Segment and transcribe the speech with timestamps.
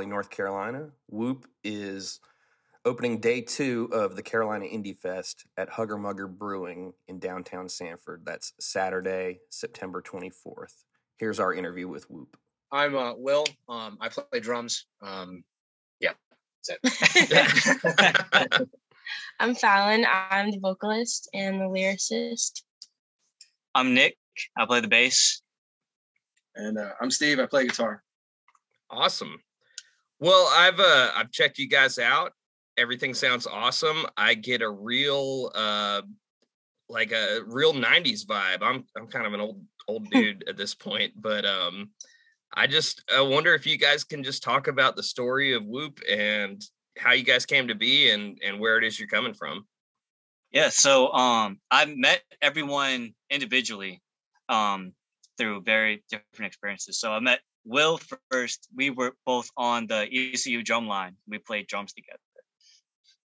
[0.00, 0.88] Raleigh, North Carolina.
[1.08, 2.20] Whoop is
[2.86, 8.22] opening day two of the Carolina Indie Fest at Hugger Mugger Brewing in downtown Sanford.
[8.24, 10.84] That's Saturday, September 24th.
[11.18, 12.38] Here's our interview with Whoop.
[12.72, 13.44] I'm uh, Will.
[13.68, 14.86] Um, I play drums.
[15.02, 15.44] Um,
[16.00, 16.12] yeah,
[16.66, 18.68] that's it.
[19.38, 20.06] I'm Fallon.
[20.10, 22.62] I'm the vocalist and the lyricist.
[23.74, 24.16] I'm Nick.
[24.56, 25.42] I play the bass.
[26.54, 27.38] And uh, I'm Steve.
[27.38, 28.02] I play guitar.
[28.90, 29.36] Awesome.
[30.20, 32.32] Well, I've uh I've checked you guys out.
[32.76, 34.04] Everything sounds awesome.
[34.18, 36.02] I get a real uh
[36.90, 38.58] like a real 90s vibe.
[38.60, 41.90] I'm I'm kind of an old old dude at this point, but um
[42.52, 46.00] I just I wonder if you guys can just talk about the story of Whoop
[46.08, 46.62] and
[46.98, 49.64] how you guys came to be and and where it is you're coming from.
[50.52, 54.02] Yeah, so um I met everyone individually
[54.50, 54.92] um
[55.38, 57.00] through very different experiences.
[57.00, 58.00] So I met Will
[58.30, 58.68] first.
[58.74, 61.16] We were both on the ECU drum line.
[61.28, 62.18] We played drums together.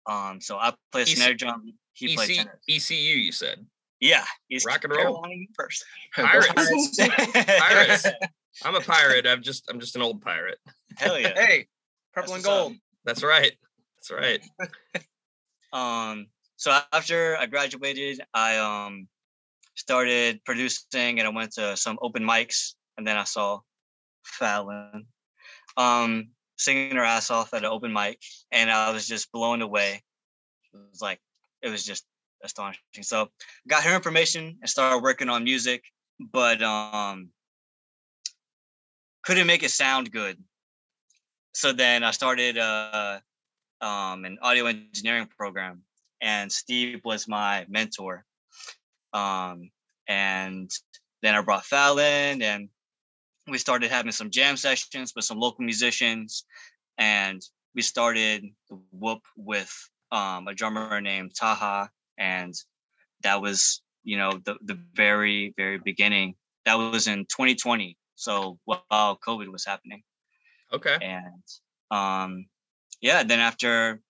[0.07, 1.73] Um, so I play snare drum.
[1.95, 2.61] He EC, played tenor.
[2.69, 3.65] ECU, you said.
[4.01, 5.03] Yeah, he's Rock and roll.
[5.03, 5.91] Carolina University.
[6.15, 6.97] Pirates.
[7.61, 8.07] Pirates.
[8.65, 9.27] I'm a pirate.
[9.27, 10.59] I'm just I'm just an old pirate.
[10.97, 11.35] Hell yeah.
[11.35, 11.67] hey,
[12.15, 12.69] purple and what's up.
[12.69, 12.77] gold.
[13.05, 13.53] That's right.
[13.97, 14.41] That's right.
[15.73, 19.07] Um, so after I graduated, I um
[19.77, 23.61] started producing and I went to some open mics and then I saw
[24.31, 25.07] Fallon
[25.77, 26.29] um
[26.59, 28.21] singing her ass off at an open mic
[28.53, 30.03] and I was just blown away.
[30.73, 31.21] It was like
[31.63, 32.05] it was just
[32.45, 33.03] astonishing.
[33.03, 33.29] So
[33.69, 35.85] got her information and started working on music,
[36.19, 37.31] but um
[39.23, 40.39] couldn't make it sound good.
[41.55, 43.21] So then I started uh
[43.81, 45.83] um an audio engineering program
[46.21, 48.25] and Steve was my mentor.
[49.13, 49.71] Um,
[50.07, 50.71] and
[51.23, 52.69] then I brought Fallon and
[53.51, 56.45] we started having some jam sessions with some local musicians.
[56.99, 57.41] And
[57.75, 58.45] we started
[58.93, 59.73] Whoop with
[60.13, 61.91] um, a drummer named Taha.
[62.19, 62.55] And
[63.23, 66.35] that was, you know, the, the very, very beginning.
[66.65, 67.97] That was in 2020.
[68.15, 70.03] So while COVID was happening.
[70.73, 70.99] Okay.
[71.01, 71.43] And
[71.91, 72.47] um,
[73.01, 74.01] yeah, then after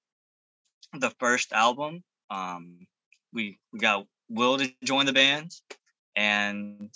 [0.93, 2.87] the first album, um,
[3.33, 5.53] we we got Will to join the band,
[6.17, 6.91] and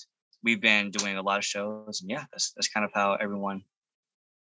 [0.45, 2.01] we've been doing a lot of shows.
[2.03, 3.63] And yeah, that's that's kind of how everyone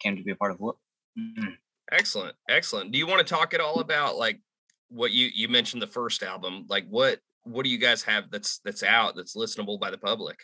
[0.00, 0.76] came to be a part of Whoop.
[1.18, 1.52] Mm-hmm.
[1.92, 2.34] Excellent.
[2.50, 2.92] Excellent.
[2.92, 4.40] Do you want to talk at all about like
[4.88, 6.66] what you you mentioned the first album?
[6.68, 10.38] Like what what do you guys have that's that's out that's listenable by the public?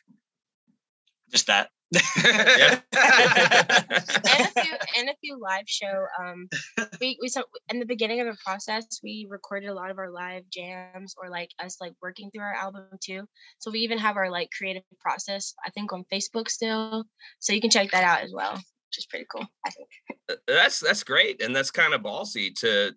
[1.30, 1.70] Just that.
[1.92, 2.80] Yeah.
[2.92, 6.06] and a few and a few live show.
[6.20, 6.48] Um,
[7.00, 10.10] we we so in the beginning of the process, we recorded a lot of our
[10.10, 13.24] live jams or like us like working through our album too.
[13.58, 15.54] So we even have our like creative process.
[15.66, 17.04] I think on Facebook still,
[17.40, 19.46] so you can check that out as well, which is pretty cool.
[19.66, 19.88] I think.
[20.30, 22.92] Uh, that's that's great and that's kind of ballsy to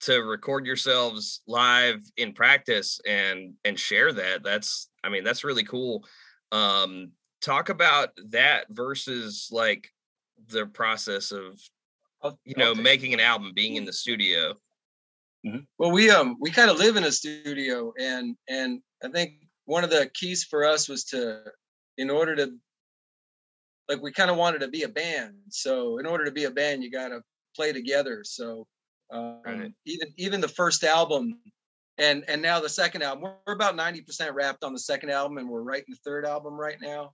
[0.00, 5.64] to record yourselves live in practice and and share that that's i mean that's really
[5.64, 6.04] cool
[6.52, 7.10] um
[7.42, 9.90] talk about that versus like
[10.48, 11.60] the process of
[12.44, 14.54] you know making an album being in the studio
[15.78, 19.82] Well, we um we kind of live in a studio, and and I think one
[19.84, 21.44] of the keys for us was to,
[21.98, 22.52] in order to,
[23.88, 25.34] like we kind of wanted to be a band.
[25.50, 27.22] So in order to be a band, you got to
[27.56, 28.22] play together.
[28.24, 28.66] So
[29.10, 29.72] um, Right.
[29.84, 31.40] even even the first album,
[31.98, 35.10] and and now the second album, we're, we're about ninety percent wrapped on the second
[35.10, 37.12] album, and we're writing the third album right now,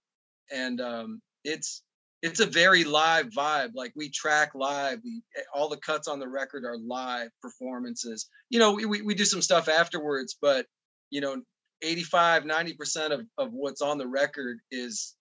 [0.51, 1.83] and um, it's
[2.23, 3.71] it's a very live vibe.
[3.75, 5.01] Like we track live.
[5.05, 8.29] We eh, all the cuts on the record are live performances.
[8.51, 10.67] You know, we we, do some stuff afterwards, but
[11.11, 11.41] you know,
[11.83, 15.15] 85, 90% of, of what's on the record is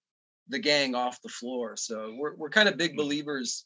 [0.49, 1.75] the gang off the floor.
[1.77, 3.65] So we're we're kind of big believers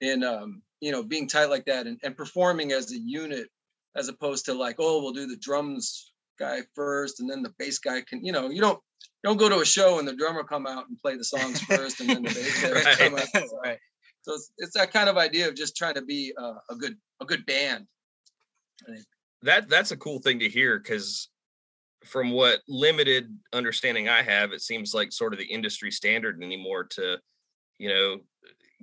[0.00, 3.48] in um, you know, being tight like that and, and performing as a unit
[3.96, 7.78] as opposed to like, oh, we'll do the drums guy first and then the bass
[7.78, 8.80] guy can, you know, you don't
[9.22, 12.00] don't go to a show and the drummer come out and play the songs first
[12.00, 13.28] and then the bass player come out.
[13.28, 13.78] So, right.
[14.22, 16.96] so it's, it's that kind of idea of just trying to be uh, a good
[17.20, 17.86] a good band.
[19.42, 21.28] that that's a cool thing to hear because
[22.04, 26.82] from what limited understanding i have it seems like sort of the industry standard anymore
[26.82, 27.16] to
[27.78, 28.18] you know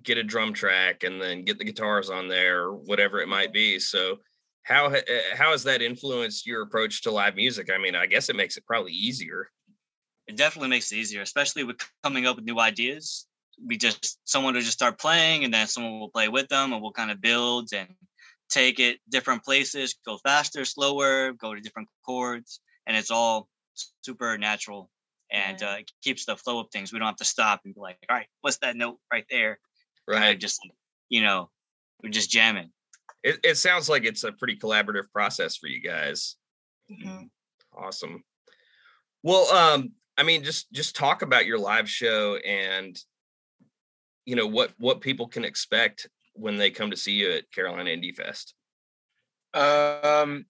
[0.04, 3.52] get a drum track and then get the guitars on there or whatever it might
[3.52, 4.18] be so
[4.64, 5.02] how uh,
[5.36, 8.56] how has that influenced your approach to live music i mean i guess it makes
[8.56, 9.50] it probably easier
[10.30, 13.28] it definitely makes it easier, especially with coming up with new ideas.
[13.66, 16.82] We just someone will just start playing, and then someone will play with them, and
[16.82, 17.96] we'll kind of build and
[18.50, 23.50] take it different places, go faster, slower, go to different chords, and it's all
[24.02, 24.90] super natural
[25.32, 25.74] and Yeah.
[25.74, 26.92] uh, it keeps the flow of things.
[26.92, 29.60] We don't have to stop and be like, all right, what's that note right there?
[30.12, 30.40] Kinda Right.
[30.40, 30.60] Just
[31.10, 31.52] you know,
[32.04, 32.72] we're just jamming.
[33.24, 36.38] It, it sounds like it's a pretty collaborative process for you guys.
[36.90, 37.30] Mhm.
[37.74, 38.24] Awesome.
[39.24, 42.98] Well, um, I mean, just just talk about your live show and
[44.26, 47.90] you know what what people can expect when they come to see you at Carolina
[47.90, 48.54] Indie Fest.
[49.54, 50.46] Um,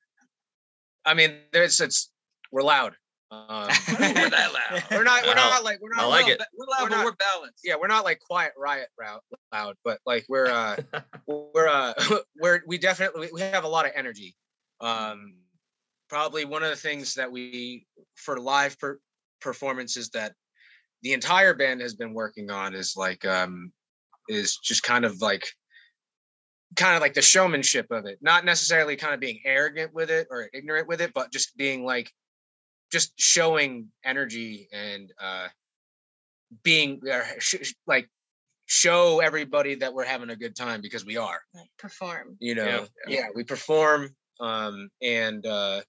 [1.05, 2.11] I mean, there's it's
[2.51, 2.95] we're loud.
[3.29, 3.67] Um,
[3.99, 4.83] we're that loud.
[4.89, 5.23] we're not.
[5.27, 6.03] We're not like we're not.
[6.03, 6.41] I like we're it.
[6.57, 7.61] We're loud, We're but not- we're balanced.
[7.63, 9.21] Yeah, we're not like quiet riot route
[9.53, 10.77] loud, but like we're uh
[11.27, 11.93] we're uh
[12.41, 14.35] we're we definitely we have a lot of energy.
[14.81, 15.35] Um,
[16.09, 18.99] probably one of the things that we for live per-
[19.41, 20.33] performances that
[21.03, 23.71] the entire band has been working on is like um
[24.27, 25.47] is just kind of like
[26.75, 30.27] kind of like the showmanship of it not necessarily kind of being arrogant with it
[30.29, 32.11] or ignorant with it but just being like
[32.91, 35.47] just showing energy and uh
[36.63, 38.09] being uh, sh- sh- like
[38.65, 42.35] show everybody that we're having a good time because we are Like perform.
[42.39, 42.65] you know
[43.07, 43.19] Yeah.
[43.21, 45.81] yeah, we perform um and uh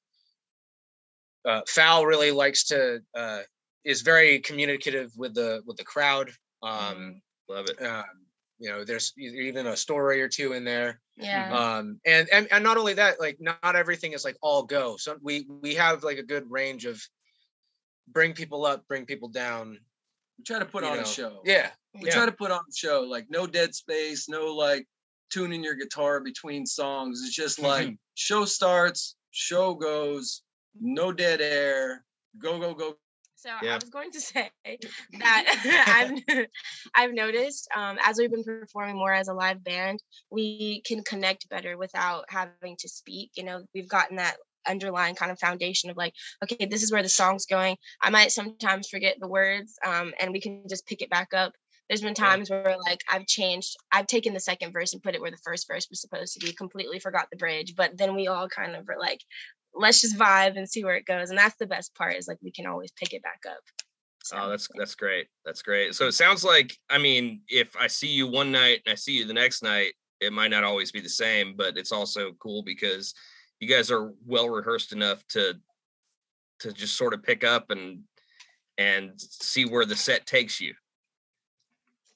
[1.48, 3.40] uh foul really likes to uh
[3.84, 6.30] is very communicative with the with the crowd
[6.62, 7.82] um Love it.
[7.84, 8.04] um
[8.58, 11.52] you know there's even a story or two in there Yeah.
[11.52, 15.16] um and, and and not only that like not everything is like all go so
[15.22, 17.00] we we have like a good range of
[18.08, 19.78] bring people up bring people down
[20.38, 21.02] We try to put on know.
[21.02, 21.40] a show.
[21.44, 22.14] yeah We yeah.
[22.16, 23.02] try to put on a show.
[23.02, 24.86] Like no dead space, no like
[25.30, 27.22] tuning your guitar between songs.
[27.24, 30.42] It's just like show starts, show goes,
[30.78, 32.04] no dead air,
[32.38, 32.96] go, go, go.
[33.36, 33.72] So Yeah.
[33.72, 34.50] I was going to say
[35.18, 36.46] that I've
[36.94, 41.48] I've noticed um, as we've been performing more as a live band, we can connect
[41.48, 43.30] better without having to speak.
[43.36, 44.36] You know, we've gotten that
[44.68, 46.12] underlying kind of foundation of like,
[46.44, 47.76] okay, this is where the song's going.
[48.02, 51.54] I might sometimes forget the words, um, and we can just pick it back up.
[51.88, 55.20] There's been times where like I've changed, I've taken the second verse and put it
[55.20, 58.28] where the first verse was supposed to be, completely forgot the bridge, but then we
[58.28, 59.20] all kind of were like,
[59.74, 61.30] let's just vibe and see where it goes.
[61.30, 63.62] And that's the best part is like we can always pick it back up.
[64.22, 65.28] So, Oh, that's that's great.
[65.44, 65.94] That's great.
[65.94, 69.12] So it sounds like I mean, if I see you one night and I see
[69.12, 72.62] you the next night, it might not always be the same, but it's also cool
[72.62, 73.14] because
[73.60, 75.54] you guys are well rehearsed enough to
[76.60, 78.02] to just sort of pick up and
[78.78, 80.74] and see where the set takes you.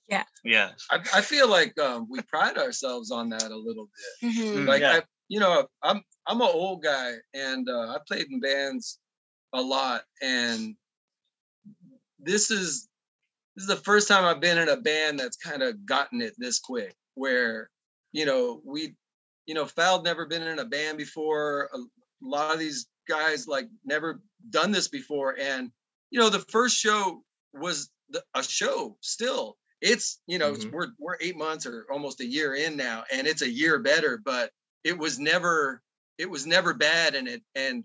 [0.09, 0.25] Yeah.
[0.45, 0.73] Yeah.
[0.91, 3.89] I, I feel like um, we pride ourselves on that a little
[4.21, 4.35] bit.
[4.35, 4.67] Mhm.
[4.67, 5.01] Like Yeah.
[5.29, 9.01] You know, I'm I'm an old guy and uh, I played in bands
[9.55, 10.77] a lot, and
[12.19, 12.89] this is
[13.57, 16.35] this is the first time I've been in a band that's kind of gotten it
[16.39, 16.95] this quick.
[17.15, 17.71] Where
[18.13, 18.97] you know we,
[19.47, 21.71] you know, Foul'd never been in a band before.
[21.75, 21.79] A
[22.23, 25.73] lot of these guys like never done this before, and
[26.11, 29.59] you know, the first show was the, a show still.
[29.81, 30.71] It's you know Mhm.
[30.73, 34.19] we're we're eight months or almost a year in now, and it's a year better,
[34.25, 34.53] but
[34.85, 35.83] it was never
[36.19, 37.43] it was never bad and it.
[37.55, 37.85] And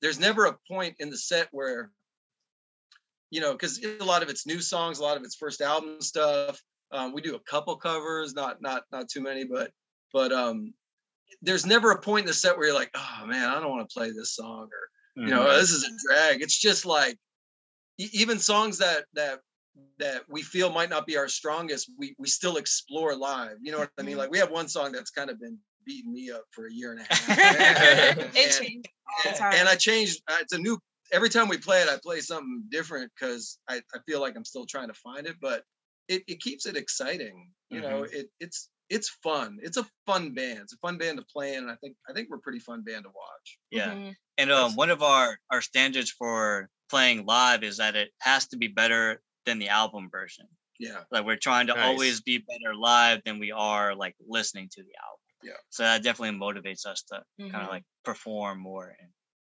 [0.00, 1.92] there's never a point in the set where
[3.30, 6.00] you know because a lot of it's new songs a lot of it's first album
[6.00, 6.62] stuff.
[6.90, 9.72] Um, we do a couple covers not not not too many but
[10.12, 10.72] but um
[11.42, 13.88] there's never a point in the set where you're like oh man i don't want
[13.88, 14.90] to play this song or
[15.26, 15.58] you know Mhm.
[15.60, 16.42] this is a drag.
[16.42, 17.18] It's just like
[17.98, 19.40] even songs that that
[19.98, 23.58] that we feel might not be our strongest we we still explore live.
[23.60, 24.14] You know what i mean?
[24.14, 24.18] Mhm.
[24.18, 26.92] like we have one song that's kind of been beating me up for a year
[26.92, 27.28] and a half
[28.18, 28.88] it And- changed
[29.26, 30.22] and, and I changed.
[30.28, 30.78] Uh, it's a new.
[31.12, 34.44] Every time we play it, I play something different because I, I feel like I'm
[34.44, 35.62] still trying to find it, but
[36.08, 37.50] it, it keeps it exciting.
[37.70, 38.16] You know, Mm-hmm.
[38.18, 39.58] it it's it's fun.
[39.62, 40.58] It's a fun band.
[40.60, 42.58] It's a fun band to play in, and I think I think we're a pretty
[42.60, 43.58] fun band to watch.
[43.70, 43.92] Yeah.
[43.94, 44.14] Mhm.
[44.36, 48.56] And um, one of our our standards for playing live is that it has to
[48.58, 50.46] be better than the album version.
[50.78, 51.84] Yeah, Like we're trying to Nice.
[51.86, 55.18] always be better live than we are like listening to the album.
[55.42, 55.52] Yeah.
[55.70, 57.62] So that definitely motivates us to kind Mhm.
[57.64, 59.10] of like perform more and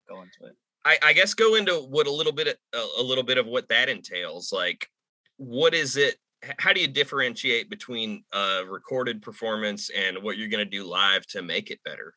[0.08, 0.56] go into it.
[0.84, 3.68] I, I guess go into what a little bit a, a little bit of what
[3.68, 4.52] that entails.
[4.52, 4.88] Like,
[5.36, 6.16] what is it?
[6.58, 11.26] How do you differentiate between a recorded performance and what you're going to do live
[11.28, 12.14] to make it better?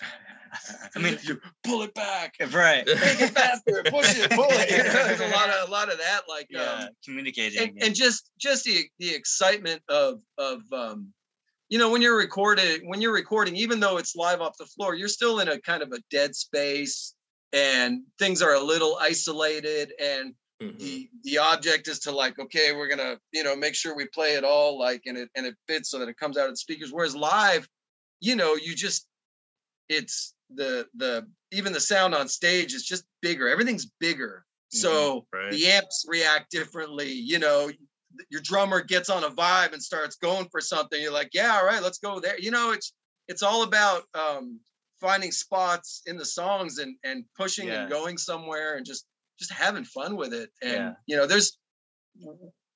[0.94, 2.86] I mean- you pull it back, Right.
[2.86, 4.70] make it faster, push it, pull it.
[4.70, 6.22] You know, there's a lot of a lot of that.
[6.28, 6.62] Like, yeah.
[6.84, 7.60] um, communicating.
[7.60, 11.12] and, and just just the the excitement of of um
[11.68, 14.94] you know when you're recording when you're recording even though it's live off the floor
[14.94, 17.14] you're still in a kind of a dead space
[17.52, 20.78] and things are a little isolated and Mhm.
[20.78, 24.34] the the object is to like okay we're gonna you know make sure we play
[24.34, 26.56] it all like and it and it fits so that it comes out of the
[26.56, 27.68] speakers whereas live
[28.20, 29.08] you know you just
[29.88, 35.50] it's the the even the sound on stage is just bigger everything's bigger So Right.
[35.50, 37.10] the amps react differently.
[37.12, 37.70] You know,
[38.30, 41.00] your drummer gets on a vibe and starts going for something.
[41.00, 42.38] You're like, yeah, all right, let's go there.
[42.38, 42.92] You know, it's
[43.28, 44.58] it's all about um,
[45.00, 49.06] finding spots in the songs and and pushing and going somewhere and just
[49.38, 50.50] just having fun with it.
[50.62, 50.92] And Yeah.
[51.06, 51.58] you know, there's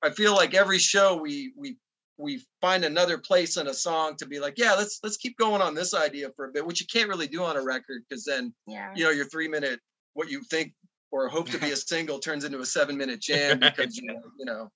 [0.01, 1.77] I feel like every show we we
[2.17, 5.61] we find another place in a song to be like, yeah, let's let's keep going
[5.61, 8.23] on this idea for a bit, which you can't really do on a record because
[8.25, 8.91] then Yeah.
[8.95, 9.79] you know your three minute
[10.13, 10.73] what you think
[11.11, 14.21] or hope to be a single turns into a seven minute jam because you know,
[14.37, 14.71] you know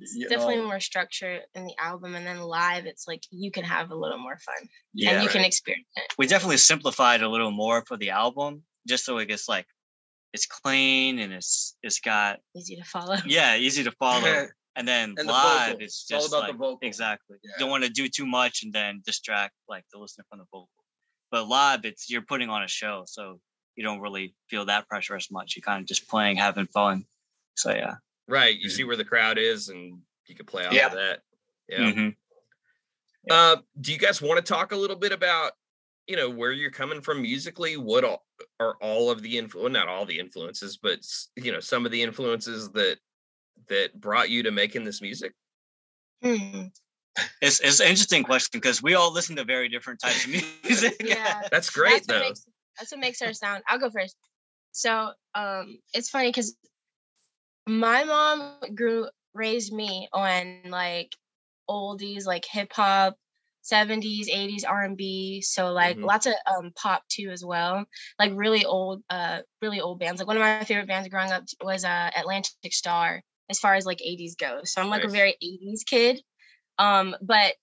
[0.00, 3.50] It's you definitely know, more structure in the album, and then live, it's like you
[3.50, 5.12] can have a little more fun Yeah.
[5.12, 5.46] and you can right.
[5.46, 6.14] experience it.
[6.18, 9.66] we definitely simplified a little more for the album just so it gets like
[10.32, 13.16] it's clean and it's it's got Easy to follow.
[13.26, 15.84] yeah easy to follow and then And live vocal.
[15.84, 16.78] it's It's all just about the like vocal.
[16.82, 17.50] exactly Yeah.
[17.54, 20.44] you don't want to do too much and then distract like the listener from the
[20.46, 20.68] vocal
[21.30, 23.40] but live it's you're putting on a show so
[23.76, 27.04] you don't really feel that pressure as much you're kind of just playing having fun
[27.56, 27.94] so yeah
[28.28, 28.56] Right.
[28.58, 30.86] You see where the crowd is and you can play off Yeah.
[30.86, 31.22] of that.
[31.68, 31.78] Yeah.
[31.92, 32.16] Mhm.
[33.30, 35.52] Uh, do you guys want to talk a little bit about,
[36.06, 37.76] you know, where you're coming from musically?
[37.76, 38.24] What all,
[38.58, 41.00] are all of the influ well, not all the influences, but
[41.36, 42.98] you know, some of the influences that
[43.68, 45.34] that brought you to making this music?
[46.22, 46.66] Hmm.
[47.42, 50.30] it's, it's an interesting question because we all listen to very different types of
[50.64, 51.42] music Yeah.
[51.50, 52.20] That's great that's what though.
[52.28, 52.46] makes
[52.78, 53.62] that's what makes our sound.
[53.68, 54.16] I'll go first.
[54.72, 56.56] So um it's funny because
[57.78, 61.14] my mom grew raised me on like
[61.68, 63.16] oldies like hip hop
[63.62, 66.04] 70s 80s r&b so like Mhm.
[66.04, 67.86] lots of um pop too as well
[68.18, 71.44] like really old uh really old bands like one of my favorite bands growing up
[71.62, 75.04] was uh Atlantic Starr as far as like 80s goes so i'm like Nice.
[75.04, 76.22] a very 80s kid
[76.78, 77.54] um but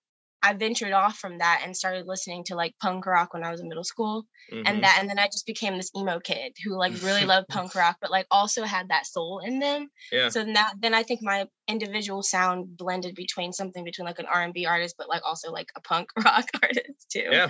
[0.44, 3.60] i ventured off from that and started listening to like punk rock when i was
[3.62, 4.64] in middle school Mhm.
[4.66, 7.76] and that and then i just became this emo kid who like really loved punk
[7.76, 10.30] rock but like also had that soul in them yeah.
[10.30, 14.66] so now then i think my individual sound blended between something between like an r&b
[14.66, 17.48] artist but like also like a punk rock artist too Yeah.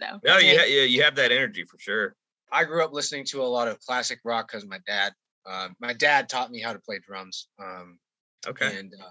[0.00, 0.56] so No, that's you, me.
[0.58, 2.14] ha- you you have that energy for sure.
[2.52, 5.12] I grew up listening to a lot of classic rock because my dad,
[5.46, 7.48] uh, my dad taught me how to play drums.
[7.58, 7.98] Um,
[8.46, 8.76] Okay.
[8.78, 9.10] and uh,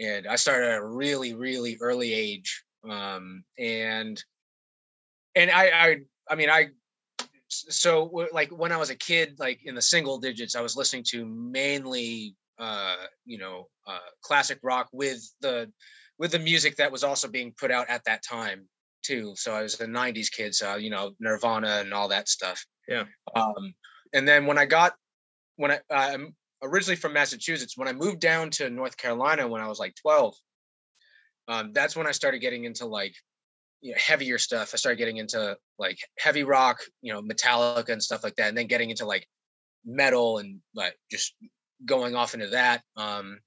[0.00, 2.62] and I started at a really really early age.
[2.88, 4.22] Um, and
[5.34, 5.96] and I I
[6.28, 6.68] I mean I
[7.48, 11.04] so like when I was a kid, like in the single digits, I was listening
[11.10, 15.70] to mainly uh, you know uh, classic rock with the
[16.18, 18.66] with the music that was also being put out at that time
[19.02, 19.34] too.
[19.36, 22.64] So I was a '90s kid, so you know Nirvana and all that stuff.
[22.88, 23.04] Yeah.
[23.34, 23.74] Um,
[24.12, 24.94] and then when I got
[25.56, 29.68] when I I'm originally from Massachusetts, when I moved down to North Carolina when I
[29.68, 30.34] was like 12,
[31.48, 33.14] um, that's when I started getting into like
[33.80, 34.70] you know, heavier stuff.
[34.72, 38.58] I started getting into like heavy rock, you know, Metallica and stuff like that, and
[38.58, 39.26] then getting into like
[39.84, 41.34] metal and like just
[41.84, 42.82] going off into that.
[42.96, 43.38] Um,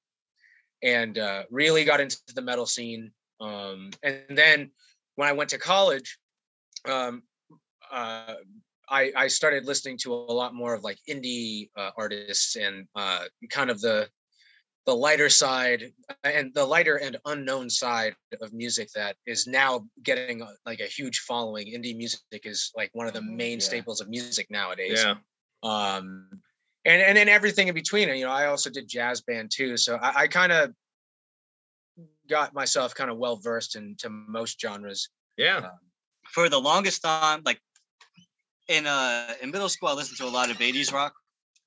[0.82, 3.12] and uh, really got into the metal scene.
[3.42, 4.72] Um, and then
[5.16, 6.18] when I went to college,
[6.88, 7.24] um,
[7.92, 8.36] uh,
[8.90, 13.26] I, I started listening to a lot more of like indie uh, artists and uh,
[13.50, 14.10] kind of the
[14.86, 15.92] the lighter side
[16.24, 20.86] and the lighter and unknown side of music that is now getting uh, like a
[20.86, 21.68] huge following.
[21.68, 23.36] Indie music is like one of the Mhm.
[23.36, 23.66] main Yeah.
[23.66, 25.16] staples of music nowadays Yeah.
[25.64, 26.42] um
[26.86, 29.98] and and then everything in between you know i also did jazz band too so
[29.98, 30.74] i, I kind of
[32.30, 35.72] got myself kind of well versed into most genres Yeah.
[36.30, 37.60] for the longest time, like
[38.70, 41.14] in uh in middle school, I listened to a lot of 80s rock,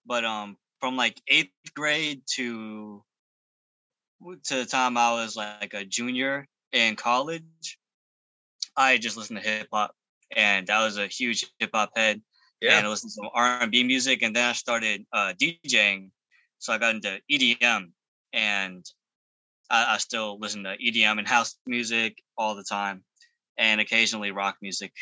[0.06, 3.04] but um from like eighth grade to
[4.44, 7.78] to the time I was like a junior in college,
[8.76, 9.94] I just listened to hip hop,
[10.34, 12.22] and I was a huge hip hop head.
[12.60, 12.78] Yeah.
[12.78, 16.10] and I listened to some R and B music, and then I started uh, DJing,
[16.58, 17.90] so I got into EDM,
[18.32, 18.86] and
[19.68, 23.02] I, I still listen to EDM and house music all the time,
[23.58, 24.92] and occasionally rock music.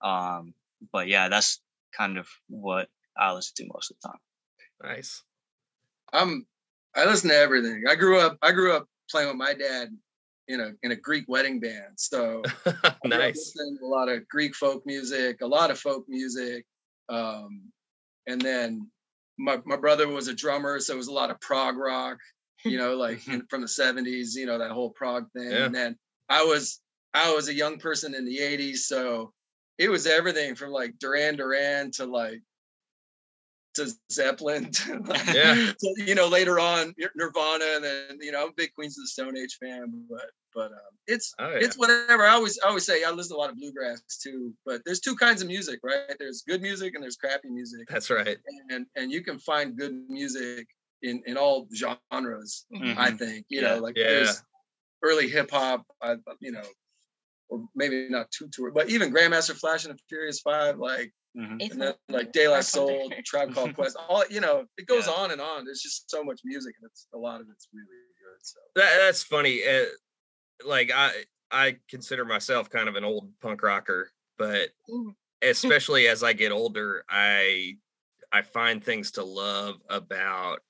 [0.00, 0.54] Um,
[0.92, 1.60] but yeah, that's
[1.96, 4.94] kind of what I listen to most of the time.
[4.96, 5.22] Nice.
[6.12, 6.46] I'm
[6.94, 7.84] I listen to everything.
[7.88, 9.88] I grew up I grew up playing with my dad
[10.48, 11.94] in a in a Greek wedding band.
[11.96, 13.36] So I grew nice.
[13.36, 16.64] listening a lot of Greek folk music, a lot of folk music.
[17.08, 17.70] Um,
[18.26, 18.90] and then
[19.38, 22.18] my my brother was a drummer, so it was a lot of prog rock,
[22.64, 25.50] you know, like in, from the 70s, you know, that whole prog thing.
[25.50, 25.66] Yeah.
[25.66, 25.96] And then
[26.28, 26.80] I was
[27.14, 29.32] I was a young person in the 80s, so
[29.80, 32.42] it was everything from like Duran Duran to like
[33.74, 35.00] to Zeppelin, to,
[35.34, 35.72] Yeah.
[35.72, 39.04] to, you know, later on Nirvana, and then you know, I'm a big Queens of
[39.04, 41.58] the Stone Age fan, but but um, it's Oh, yeah.
[41.58, 42.24] it's whatever.
[42.24, 45.00] I always I always say I listen to a lot of bluegrass too, but there's
[45.00, 46.16] two kinds of music, right?
[46.18, 48.38] There's good music and there's crappy music, That's right.
[48.70, 50.66] and and you can find good music
[51.02, 52.66] in in all genres.
[52.74, 52.96] Mhm.
[52.98, 53.74] I think you Yeah.
[53.76, 54.08] know, like Yeah.
[54.10, 54.42] there's
[55.02, 56.68] early hip hop, I you know,
[57.50, 61.70] or maybe not too too, but even Grandmaster Flash and the Furious Five, like Mhm.
[61.70, 65.12] And then like De La Soul, Tribe Called Quest, all you know, it goes Yeah.
[65.12, 65.64] on and on.
[65.64, 67.86] There's just so much music, and it's a lot of it's really
[68.18, 68.40] good.
[68.42, 69.62] So That, that's funny.
[69.64, 69.84] Uh,
[70.64, 75.14] like I, I consider myself kind of an old punk rocker, but Mhm.
[75.42, 77.78] especially as I get older, I,
[78.32, 80.64] I find things to love about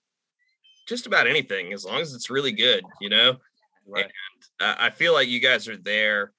[0.87, 3.38] just about anything as long as it's really good, you know.
[3.87, 4.12] Right.
[4.61, 6.35] I I feel like you guys are there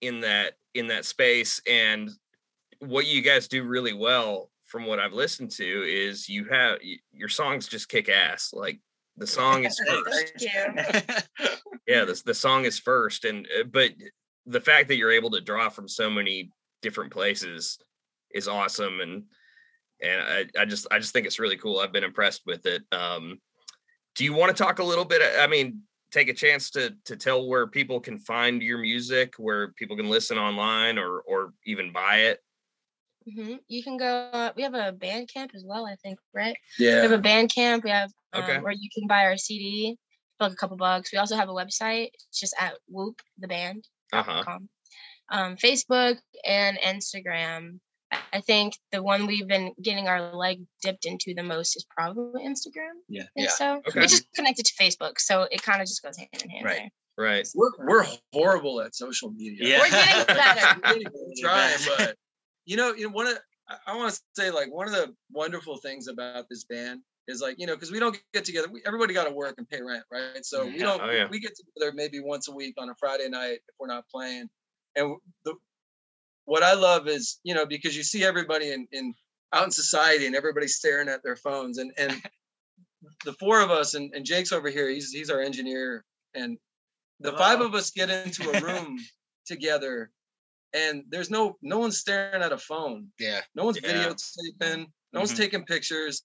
[0.00, 2.10] in that in that space, and
[2.80, 6.78] what you guys do really well, from what I've listened to, is you have
[7.12, 8.50] your songs just kick ass.
[8.52, 8.80] Like
[9.16, 10.32] the song is first
[11.86, 13.92] yeah the, the song is first and uh, but
[14.46, 16.50] the fact that you're able to draw from so many
[16.82, 17.78] different places
[18.32, 19.24] is awesome and
[20.02, 22.82] and I, I just i just think it's really cool i've been impressed with it
[22.92, 23.38] um
[24.14, 25.80] do you want to talk a little bit i mean
[26.14, 30.08] take a chance to to tell where people can find your music where people can
[30.08, 32.38] listen online or or even buy it
[33.32, 34.28] hmm You can go.
[34.32, 35.86] Uh, we have a Bandcamp as well.
[35.86, 36.56] I think, right?
[36.78, 36.96] Yeah.
[36.96, 37.82] We have a Bandcamp.
[37.82, 38.58] We have um, Okay.
[38.60, 39.96] where you can buy our CD
[40.36, 41.10] for like a couple bucks.
[41.10, 42.10] We also have a website.
[42.12, 43.88] It's just at Whoop the Band.
[44.12, 44.58] Uh-huh.
[45.30, 47.80] Um, Facebook and Instagram.
[48.12, 51.84] I- I think the one we've been getting our leg dipped into the most is
[51.88, 52.92] probably Instagram.
[53.08, 53.22] Yeah.
[53.22, 53.48] I think Yeah.
[53.50, 53.82] so.
[53.88, 54.00] Okay.
[54.00, 56.64] Which is connected to Facebook, so it kind of just goes hand in hand.
[56.64, 56.76] Right.
[56.78, 56.90] there.
[57.26, 59.68] right we're we're horrible at social media.
[59.68, 59.78] Yeah.
[59.80, 60.80] We're getting better.
[60.84, 62.16] We're getting- trying, but
[62.64, 63.38] you know, you know, one of
[63.68, 67.40] I- I want to say like one of the wonderful things about this band is
[67.40, 68.68] like you know because we don't get together.
[68.70, 70.44] We, everybody got to work and pay rent, right?
[70.44, 71.00] So mm, we don't.
[71.00, 71.28] Oh, yeah.
[71.30, 74.48] We get together maybe once a week on a Friday night if we're not playing.
[74.96, 75.54] And the
[76.46, 79.14] what I love is you know because you see everybody in in
[79.52, 82.20] out in society and everybody's staring at their phones and and
[83.24, 84.88] the four of us and, and Jake's over here.
[84.88, 86.04] He's he's our engineer
[86.34, 86.58] and
[87.20, 88.98] the five of us get into a room
[89.46, 90.10] together
[90.72, 93.40] and there's no no one's staring at a phone Yeah.
[93.54, 93.92] no one's Yeah.
[94.08, 95.36] videotaping no one's Mhm.
[95.36, 96.24] taking pictures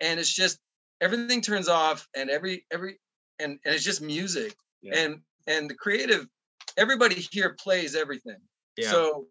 [0.00, 0.58] and it's just
[1.00, 3.00] everything turns off and every every
[3.38, 4.96] and, and it's just music Yeah.
[4.98, 6.26] and and the creative
[6.76, 8.40] everybody here plays everything
[8.76, 9.26] yeah so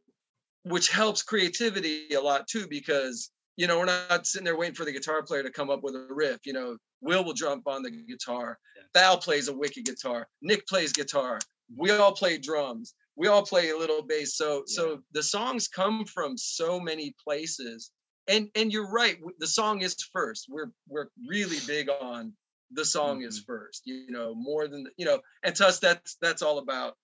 [0.64, 4.86] which helps creativity a lot too because you know we're not sitting there waiting for
[4.86, 7.82] the guitar player to come up with a riff you know will will jump on
[7.82, 8.84] the guitar Yeah.
[8.94, 11.40] val plays a wicked guitar nick plays guitar
[11.76, 16.06] we all play drums we all play a little bass so so the songs come
[16.06, 17.92] from so many places
[18.28, 22.34] and and you're right the song is first we're we're really big on
[22.72, 23.52] the song is mm-hmm.
[23.52, 26.96] first you know more than you know and to us that's that's all about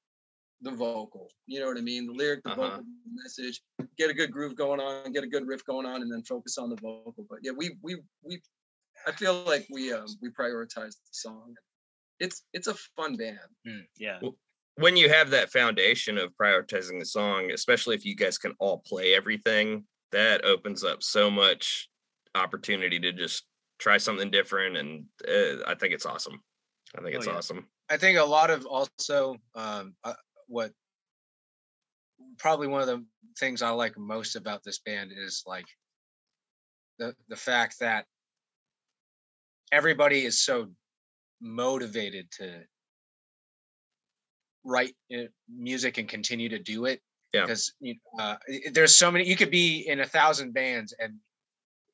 [0.61, 2.61] the vocal you know what i mean the lyric the Uh-huh.
[2.69, 3.61] vocal the message
[3.97, 6.57] get a good groove going on get a good riff going on and then focus
[6.57, 8.41] on the vocal but yeah we we we
[9.07, 11.53] i feel like we um we prioritize the song
[12.19, 13.37] it's it's a fun band
[13.67, 14.19] Mm, yeah.
[14.77, 18.79] when you have that foundation of prioritizing the song, especially if you guys can all
[18.85, 21.89] play everything, that opens up so much
[22.35, 23.45] opportunity to just
[23.79, 24.77] try something different.
[24.77, 26.41] And uh, I think it's awesome.
[26.97, 27.33] I think Oh, it's yeah.
[27.33, 27.67] awesome.
[27.89, 30.13] I think a lot of also um, uh,
[30.47, 30.71] what
[32.37, 33.05] probably one of the
[33.39, 35.65] things I like most about this band is like
[36.99, 38.05] the the fact that
[39.71, 40.67] everybody is so
[41.41, 42.61] motivated to
[44.63, 47.01] write uh, music and continue to do it
[47.33, 47.41] Yeah.
[47.41, 50.93] because you uh, i- i- there's so many you could be in a thousand bands
[50.97, 51.19] and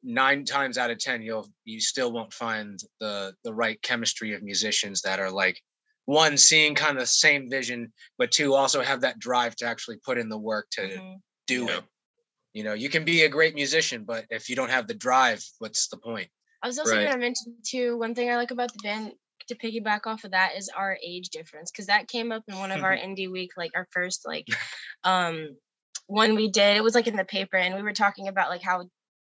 [0.03, 4.41] nine times out of ten you'll you still won't find the the right chemistry of
[4.41, 5.61] musicians that are like
[6.05, 9.97] one seeing kind of the same vision but two also have that drive to actually
[9.97, 11.21] put in the work to Mhm.
[11.47, 11.77] do Yeah.
[11.77, 11.83] it
[12.53, 15.43] you know you can be a great musician but if you don't have the drive
[15.59, 16.29] what's the point
[16.63, 17.05] I was also Right.
[17.07, 17.97] gonna mention too.
[17.97, 19.13] One thing I like about the band
[19.47, 22.71] to piggyback off of that is our age difference because that came up in one
[22.71, 24.45] of our INDY Week, like our first like
[25.03, 25.57] um
[26.05, 26.77] one we did.
[26.77, 28.87] It was like in the paper, and we were talking about like how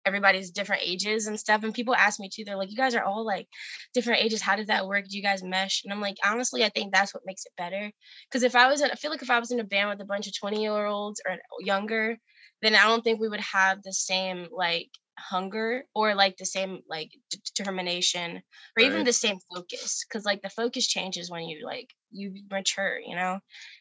[0.06, 1.64] everybody's different ages and stuff.
[1.64, 2.44] And people ask me too.
[2.44, 3.48] They're like, "You guys are all like
[3.94, 4.42] different ages.
[4.42, 5.06] How does that work?
[5.08, 7.90] Do you guys mesh?" And I'm like, honestly, I think that's what makes it better.
[8.30, 10.00] Because if I was, in, I feel like if I was in a band with
[10.00, 12.18] a bunch of 20 year olds or younger,
[12.62, 16.80] then I don't think we would have the same like hunger or like the same
[16.88, 18.42] like determination
[18.76, 19.06] or even Right.
[19.06, 23.38] the same focus because like the focus changes when you like you mature you know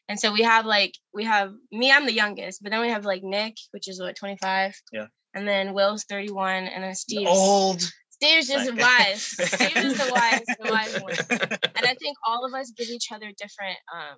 [0.08, 3.06] and so we have like we have me i'm the youngest but then we have
[3.06, 5.08] like nick which is what 25 Yeah.
[5.36, 7.82] And then Will's 31, and then Steve's Old.
[8.10, 9.22] Steve's just Like- wise.
[9.24, 11.60] Steve is the wise, the wise one.
[11.76, 14.18] And I think all of us give each other different um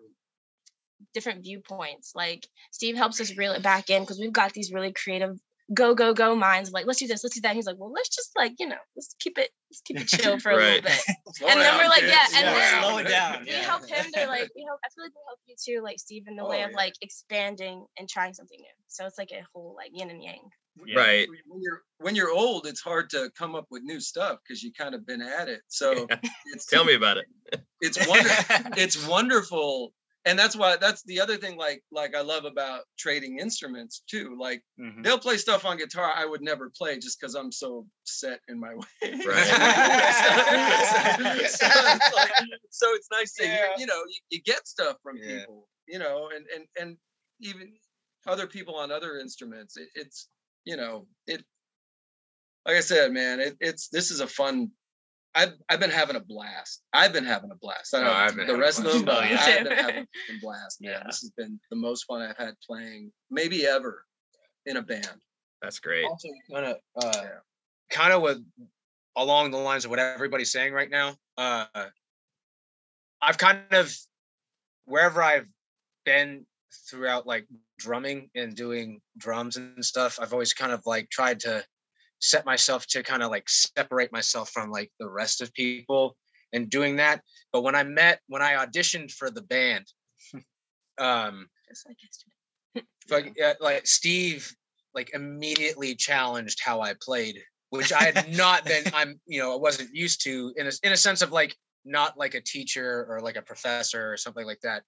[1.13, 2.11] different viewpoints.
[2.15, 5.37] Like Steve helps us reel it back in because we've got these really creative
[5.73, 8.07] go go go minds like let's do this let's do that he's like well let's
[8.09, 10.83] just like you know let's keep it let's keep it chill for a Right.
[10.83, 12.13] little bit Slow and then down, we're like, kids.
[12.13, 13.43] yeah, and then- Slow it down.
[13.45, 13.61] we Yeah.
[13.63, 16.23] help him to like we help i feel like we help you too like steve
[16.27, 16.77] in the oh, way Oh, of yeah.
[16.77, 20.39] like expanding and trying something new so it's like a whole like yin and yang
[20.85, 20.99] Yeah.
[20.99, 21.27] Right.
[21.47, 24.71] when you're when you're old, it's hard to come up with new stuff because you
[24.71, 25.61] kind of been at it.
[25.67, 26.05] So
[26.53, 27.25] it's Tell me about it.
[27.81, 28.55] it's wonderful.
[28.77, 29.93] it's wonderful,
[30.27, 31.57] and that's why that's the other thing.
[31.57, 34.37] Like like I love about trading instruments too.
[34.39, 35.03] Like Mhm.
[35.03, 38.59] they'll play stuff on guitar I would never play just because I'm so set in
[38.59, 38.85] my way.
[39.25, 39.47] Right.
[41.49, 42.31] so, it's like-
[42.69, 43.69] so it's nice to hear.
[43.77, 45.39] You know, you, you get stuff from Yeah.
[45.39, 45.67] people.
[45.87, 46.97] You know, and and and
[47.41, 47.73] even
[48.27, 49.77] other people on other instruments.
[49.77, 50.27] It, it's
[50.65, 51.43] you know it.
[52.65, 54.71] Like I said, man, it, it's this is a fun.
[55.37, 56.81] I've I've been having a blast.
[56.93, 57.93] I've been having a blast.
[57.93, 59.21] I Oh, know I've the rest of them, blast.
[59.31, 59.57] Oh, yeah.
[59.59, 60.91] I've been having a blast, man.
[60.93, 61.03] Yeah.
[61.05, 64.03] This has been the most fun I've had playing, maybe ever,
[64.65, 65.21] in a band.
[65.61, 66.05] That's great.
[66.05, 67.29] also kind of uh Yeah.
[67.91, 68.43] kind of with
[69.15, 71.65] along the lines of what everybody's saying right now uh
[73.21, 73.91] i've kind of
[74.85, 75.47] wherever i've
[76.05, 76.45] been
[76.87, 77.47] throughout like
[77.79, 81.63] drumming and doing drums and stuff i've always kind of like tried to
[82.19, 86.15] set myself to kind of like separate myself from like the rest of people
[86.53, 89.85] and doing that but when i met when i auditioned for the band
[90.97, 92.31] um just like yesterday
[93.09, 94.53] like uh, like Steve
[94.93, 98.83] like immediately challenged how I played, which I had not been.
[98.93, 102.17] I'm you know I wasn't used to in a in a sense of like not
[102.17, 104.83] like a teacher or like a professor or something like that,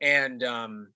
[0.00, 0.88] and um.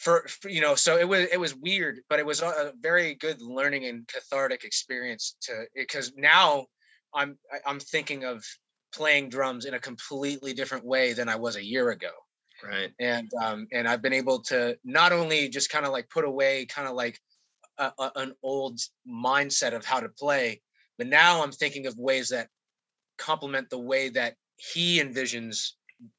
[0.00, 3.14] For, for you know, so it was it was weird, but it was a, very
[3.14, 6.66] good learning and cathartic experience to because now
[7.14, 8.42] I'm I'm thinking of
[8.94, 12.10] playing drums in a completely different way than I was a year ago
[12.62, 12.90] Right.
[12.98, 16.66] and um and i've been able to not only just kind of like put away
[16.66, 17.18] kind of like
[17.78, 20.60] a, a- an old mindset of how to play
[20.98, 22.48] but now i'm thinking of ways that
[23.16, 25.70] complement the way that he envisions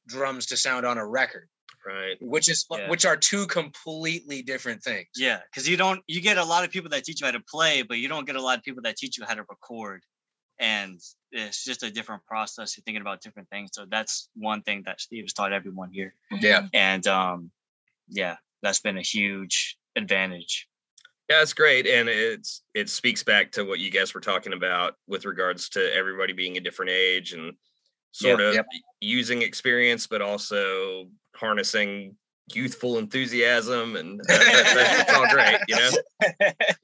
[0.08, 1.48] drums to sound on a record
[1.84, 2.16] Right.
[2.20, 2.88] which is Yeah.
[2.88, 6.70] which are two completely different things Yeah, because you don't you get a lot of
[6.70, 8.82] people that teach you how to play, but you don't get a lot of people
[8.82, 10.04] that teach you how to record.
[10.58, 11.00] And
[11.32, 12.76] it's just a different process.
[12.76, 13.70] You're thinking about different things.
[13.72, 16.14] So that's one thing that Steve has taught everyone here.
[16.30, 16.68] Yeah.
[16.72, 17.50] And um,
[18.08, 20.68] yeah, that's been a huge advantage.
[21.30, 24.96] Yeah, it's great, and it's it speaks back to what you guys were talking about
[25.06, 27.54] with regards to everybody being a different age and
[28.10, 28.66] sort of Yep.
[29.00, 31.08] using experience, but also
[31.42, 32.16] harnessing
[32.54, 35.90] youthful enthusiasm, and that, that- that's it's all great, you know.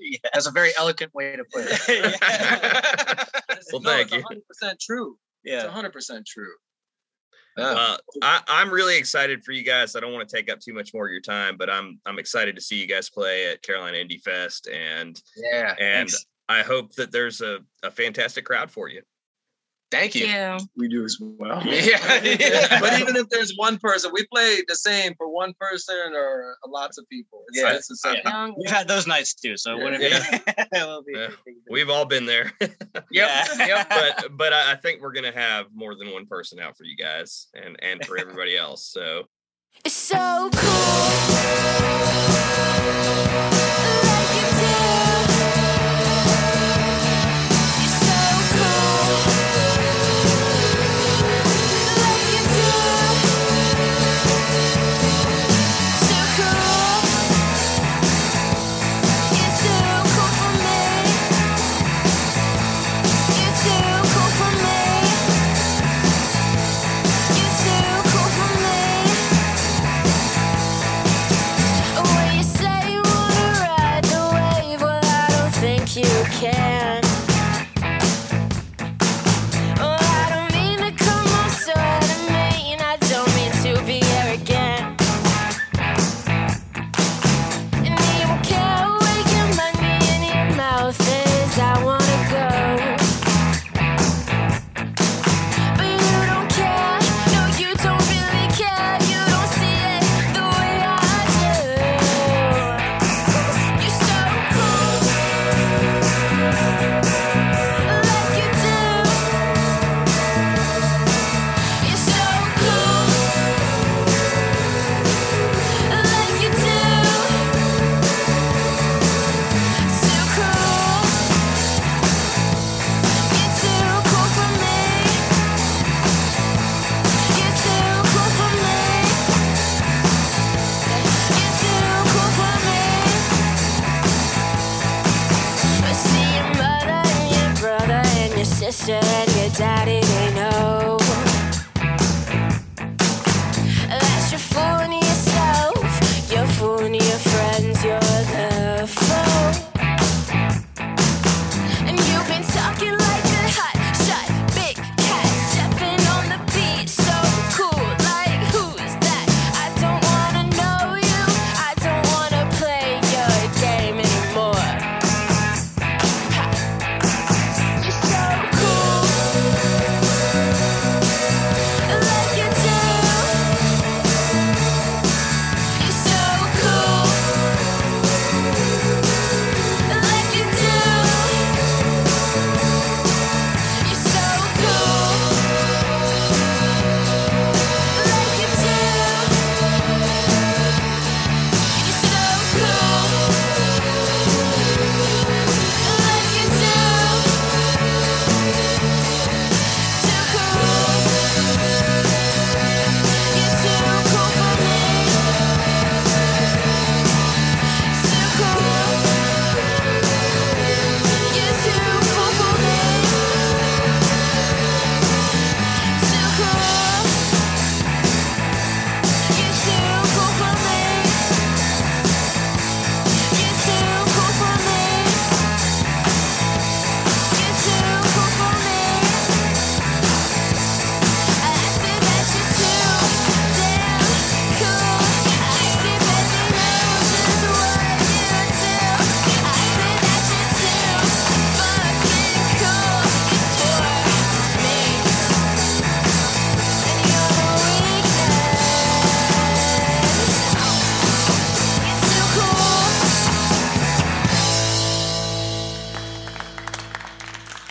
[0.00, 0.18] yeah.
[0.34, 2.18] that's a very eloquent way to put it
[3.72, 4.42] Well, no, thank it's you.
[4.70, 5.18] 100% true.
[5.44, 5.70] It's Yeah.
[5.70, 6.52] 100% true.
[7.56, 7.74] Yeah.
[7.74, 9.96] Well, I, I'm really excited for you guys.
[9.96, 12.18] I don't want to take up too much more of your time, but I'm I'm
[12.20, 16.24] excited to see you guys play at Carolina Indie Fest, and yeah and Thanks.
[16.48, 19.02] I hope that there's a, a fantastic crowd for you.
[19.90, 21.62] Thank you yeah We do as well.
[21.66, 22.80] Yeah.
[22.80, 26.98] but even if there's one person, we play the same for one person or lots
[26.98, 27.42] of people.
[27.48, 27.72] It's, Yeah.
[27.74, 28.16] it's the same.
[28.24, 28.50] Yeah.
[28.56, 29.56] We've had those nights too.
[29.56, 30.30] So it wouldn't Yeah.
[30.30, 30.36] be.
[30.56, 31.26] it will be Yeah.
[31.44, 32.52] big- big- We've all been there.
[33.10, 36.76] yep yep but but I I think we're gonna have more than one person out
[36.76, 38.84] for you guys and and for everybody else.
[38.92, 39.24] So
[39.84, 40.68] It's so cool.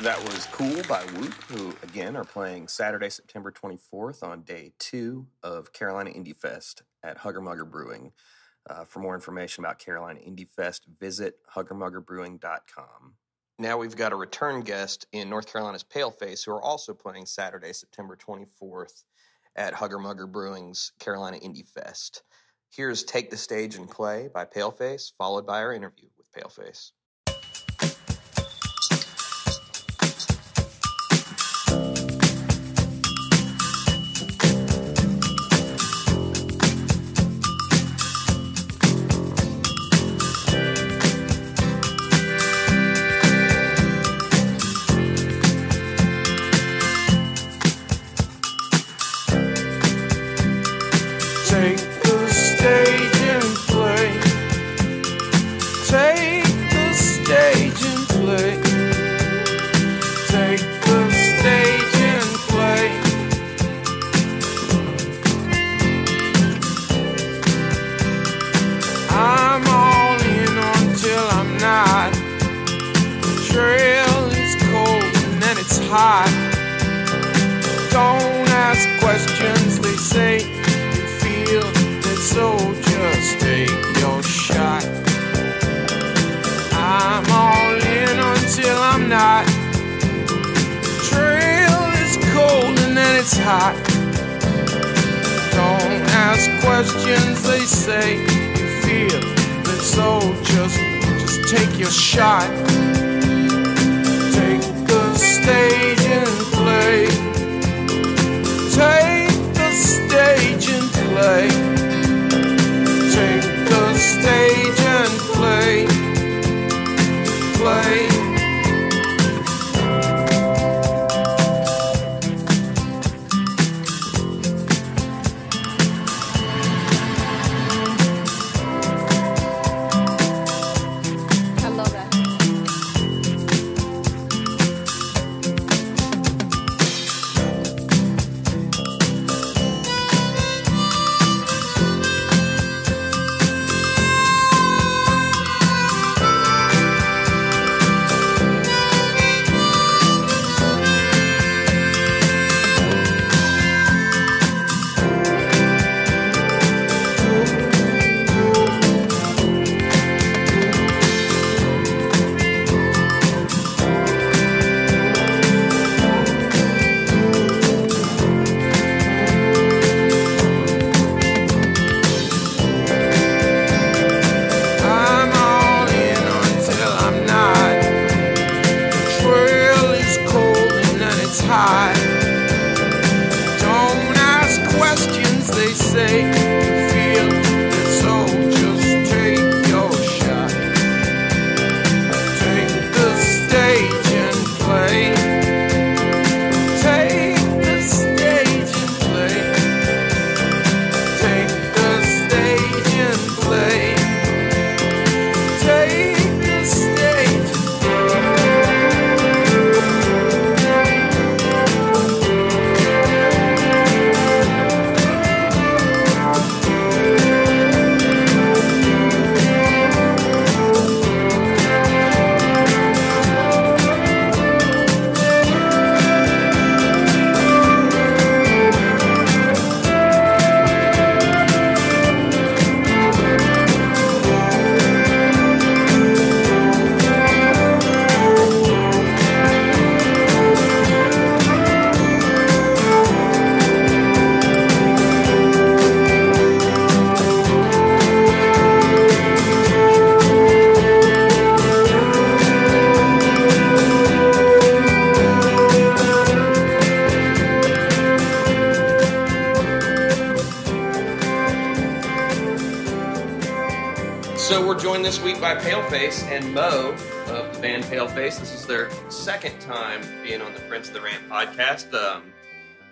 [0.04, 5.26] That was Cool by Whoop, who again are playing Saturday, September 24th on day two
[5.42, 8.12] of Carolina Indie Fest at Hugger Mugger Brewing.
[8.70, 13.16] Uh, for more information about Carolina Indie Fest, visit huggermuggerbrewing.com.
[13.58, 17.74] Now we've got a return guest in North Carolina's Paleface who are also playing Saturday,
[17.74, 19.04] September 24th
[19.56, 22.22] at Hugger Mugger Brewing's Carolina Indie Fest.
[22.70, 26.92] Here's Take the Stage and Play by Paleface, followed by our interview with Paleface.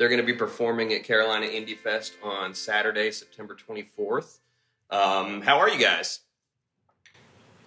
[0.05, 4.37] They're going to be performing at Carolina Indie Fest on Saturday, September 24th.
[4.91, 6.19] Um, how are you guys?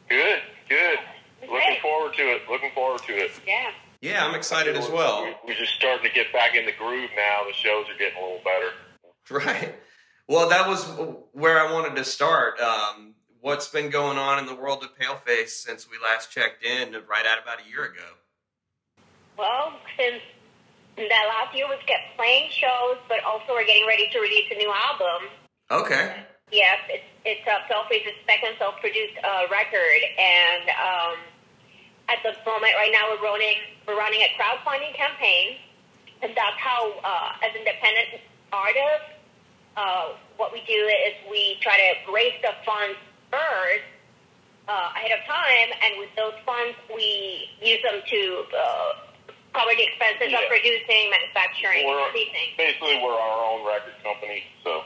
[0.08, 0.98] Good, good.
[1.50, 2.42] Looking forward to it.
[2.48, 3.32] Looking forward to it.
[3.44, 3.72] Yeah.
[4.00, 5.24] Yeah, I'm excited as well.
[5.24, 7.40] We- We're just starting to get back in the groove now.
[7.48, 9.44] The shows are getting a little better.
[9.44, 9.74] Right.
[10.28, 10.84] Well, that was
[11.32, 12.60] where I wanted to start.
[12.60, 16.92] Um, what's been going on in the world of Paleface since we last checked in
[16.92, 18.06] right at about a year ago?
[19.36, 20.22] Well, since
[21.06, 24.58] that last year was kept playing shows, but also we're getting ready to release a
[24.58, 25.30] new album.
[25.70, 26.26] Okay.
[26.50, 31.16] Yes, it's it's uh, Paleface's second self-produced uh, record, and um,
[32.08, 35.60] at the moment right now we're running we're running a crowdfunding campaign,
[36.22, 39.12] and that's how uh, as independent artists,
[39.76, 42.96] uh, what we do is we try to raise the funds
[43.30, 43.84] first
[44.66, 49.07] uh, ahead of time, and with those funds we use them to uh,
[49.54, 50.40] cover the expenses Yeah.
[50.42, 52.54] of producing, manufacturing, and We're- releasing.
[52.56, 54.44] Basically, we're our own record company.
[54.64, 54.84] So,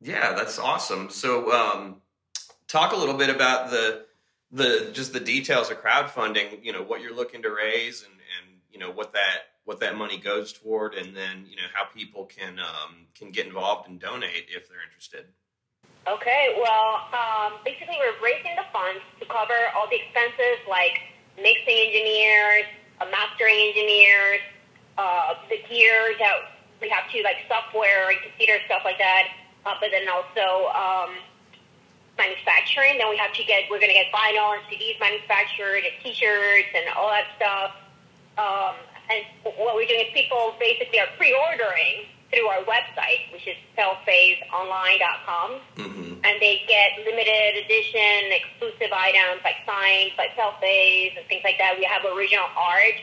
[0.00, 1.08] Yeah, that's awesome.
[1.10, 2.02] So, um,
[2.68, 4.06] talk a little bit about the
[4.50, 6.64] the just the details of crowdfunding.
[6.64, 9.96] You know, what you're looking to raise, and and you know what that what that
[9.96, 13.98] money goes toward, and then you know how people can um, can get involved and
[13.98, 15.26] donate if they're interested.
[16.06, 21.00] Okay, well, um, basically we're raising the funds to cover all the expenses like
[21.40, 22.66] mixing engineers,
[23.04, 24.40] uh, mastering engineers,
[24.96, 29.28] uh, the gear that we have to like software and computer stuff like that.
[29.66, 31.16] Uh, but then also um,
[32.18, 32.98] manufacturing.
[32.98, 36.68] Then we have to get we're going to get vinyl and CDs manufactured, and T-shirts
[36.74, 37.72] and all that stuff.
[38.36, 38.74] Um,
[39.08, 39.24] and
[39.56, 46.24] what we're doing is people basically are pre-ordering through our website, which is palefaceonline.com Mm-hmm.
[46.24, 51.76] and they get limited edition exclusive items like signed by Paleface and things like that.
[51.78, 52.96] We have original art,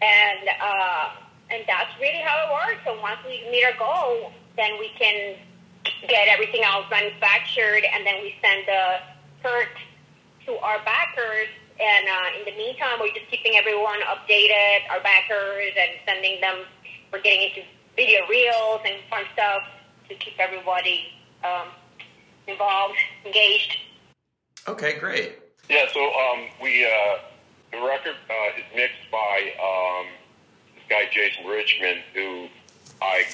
[0.00, 1.10] and uh,
[1.50, 2.80] and that's really how it works.
[2.86, 5.36] So once we meet our goal, then we can
[6.08, 8.82] get everything else manufactured, and then we send the
[9.42, 9.74] perk
[10.46, 11.48] to our backers.
[11.80, 16.64] And uh, in the meantime, we're just keeping everyone updated, our backers, and sending them.
[17.12, 17.62] We're getting into
[17.96, 19.62] video reels and fun stuff
[20.08, 21.08] to keep everybody
[21.44, 21.68] um,
[22.46, 23.78] involved, engaged.
[24.66, 25.38] Okay, great.
[25.68, 25.86] yeah.
[25.92, 27.18] So, um, we uh,
[27.72, 30.06] the record uh, is mixed by um,
[30.74, 32.48] this guy Jason Richmond, who
[33.02, 33.24] I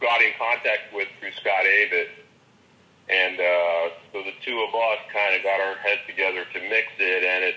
[0.00, 2.08] got in contact with through Scott Avett.
[3.08, 6.88] And uh, so the two of us kind of got our heads together to mix
[6.98, 7.54] it, and it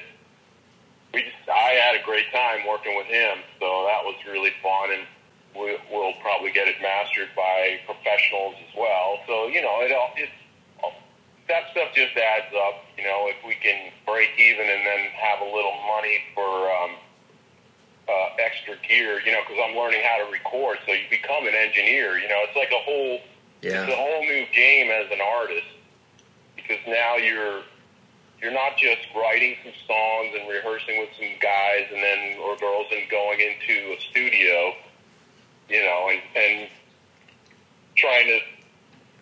[1.13, 4.91] we just I had a great time working with him, so that was really fun,
[4.91, 5.03] and
[5.55, 9.19] we, we'll probably get it mastered by professionals as well.
[9.27, 10.31] So you know, it all it's
[11.51, 12.87] that stuff just adds up.
[12.97, 16.91] You know, if we can break even and then have a little money for um,
[18.07, 21.53] uh, extra gear, you know, because I'm learning how to record, so you become an
[21.53, 22.17] engineer.
[22.17, 23.19] You know, it's like a whole
[23.83, 25.67] it's a whole new game as an artist
[26.55, 27.61] because now you're
[28.41, 32.87] you're not just writing some songs and rehearsing with some guys and then or girls
[32.89, 34.73] and going into a studio,
[35.71, 36.69] you know, and and
[37.95, 38.39] trying to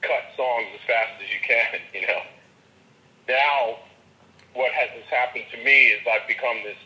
[0.02, 2.22] cut songs as fast as you can, you know.
[3.28, 3.78] Now,
[4.54, 6.78] what has has happened to me is I've become this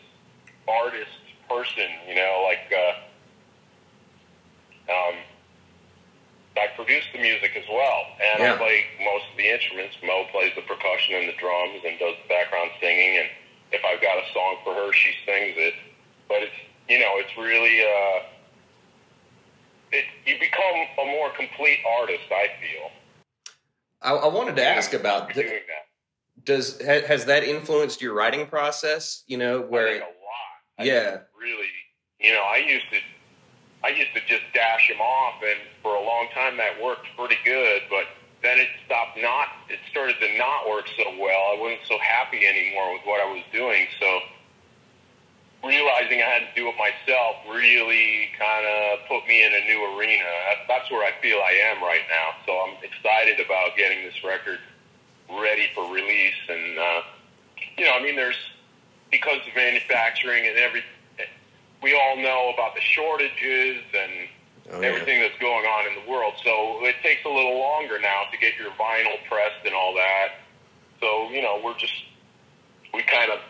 [0.68, 1.10] artist
[1.48, 2.92] person, you know, like uh,
[4.92, 5.16] um,
[6.56, 8.54] I produce the music as well, and Yeah.
[8.54, 9.96] I play most of the instruments.
[10.02, 13.18] Mo plays the percussion and the drums and does the background singing.
[13.18, 13.28] And
[13.72, 15.74] if I've got a song for her, she sings it.
[16.28, 16.56] But it's
[16.88, 18.20] you know, it's really uh,
[19.94, 22.24] it you become a more complete artist.
[22.30, 22.90] I feel
[24.02, 26.44] I, I wanted to ask about doing that.
[26.44, 29.24] does ha, has that influenced your writing process?
[29.26, 30.08] You know, where a lot.
[30.78, 31.18] I Yeah.
[31.38, 31.70] really,
[32.20, 32.98] you know, I used to,
[33.84, 37.38] I used to just dash them off, and for a long time that worked pretty
[37.44, 37.82] good.
[37.88, 38.04] But
[38.42, 39.48] then it stopped not.
[39.70, 41.56] It started to not work so well.
[41.56, 43.86] I wasn't so happy anymore with what I was doing.
[44.00, 44.20] So
[45.64, 49.96] realizing I had to do it myself really kind of put me in a new
[49.96, 50.24] arena.
[50.68, 52.36] That's where I feel I am right now.
[52.46, 54.60] So I'm excited about getting this record
[55.30, 56.40] ready for release.
[56.48, 57.00] And uh,
[57.78, 58.38] you know, I mean, there's
[59.10, 60.82] because of manufacturing and every,
[61.82, 64.28] we all know about the shortages and
[64.72, 64.88] oh, yeah.
[64.88, 66.34] everything that's going on in the world.
[66.44, 70.40] So it takes a little longer now to get your vinyl pressed and all that.
[71.00, 71.94] So you know, we're just
[72.92, 73.40] we kind of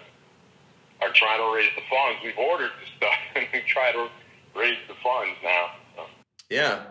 [1.01, 2.21] are trying to raise the funds.
[2.25, 4.09] We've ordered the stuff and we try to
[4.57, 5.67] raise the funds now.
[5.97, 6.03] So.
[6.51, 6.83] Yeah.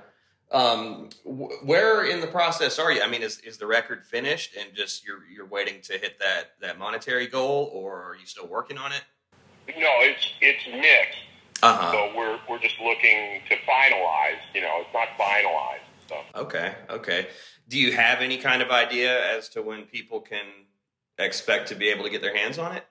[0.52, 3.02] Um, wh- where in the process are you?
[3.02, 6.52] I mean, is is the record finished and just you're you're waiting to hit that
[6.62, 9.02] that monetary goal, or are you still working on it?
[9.68, 11.18] No, it's it's mixed.
[11.64, 11.92] Uh huh.
[11.92, 14.38] So we're we're just looking to finalize.
[14.54, 15.80] You know, it's not finalized.
[16.08, 17.28] So Okay, okay.
[17.70, 20.46] Do you have any kind of idea as to when people can
[21.18, 22.86] expect to be able to get their hands on it?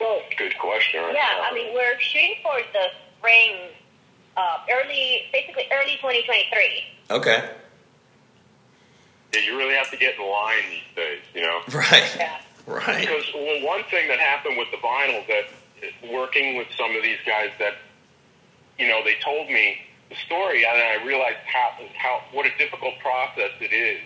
[0.00, 1.02] Well, good question.
[1.02, 1.14] right?
[1.14, 2.86] yeah, I mean, we're shooting for the
[3.18, 3.56] spring,
[4.36, 6.84] uh, early, basically early 2023.
[7.10, 7.50] Okay.
[9.34, 11.22] Yeah, you really have to get in line these days.
[11.34, 11.60] You know.
[11.72, 12.16] Right.
[12.16, 12.40] Yeah.
[12.66, 13.00] Right.
[13.00, 15.44] Because well, one thing that happened with the vinyl that
[16.12, 17.74] working with some of these guys that
[18.78, 19.78] you know they told me
[20.08, 24.00] the story and I realized how how what a difficult process it is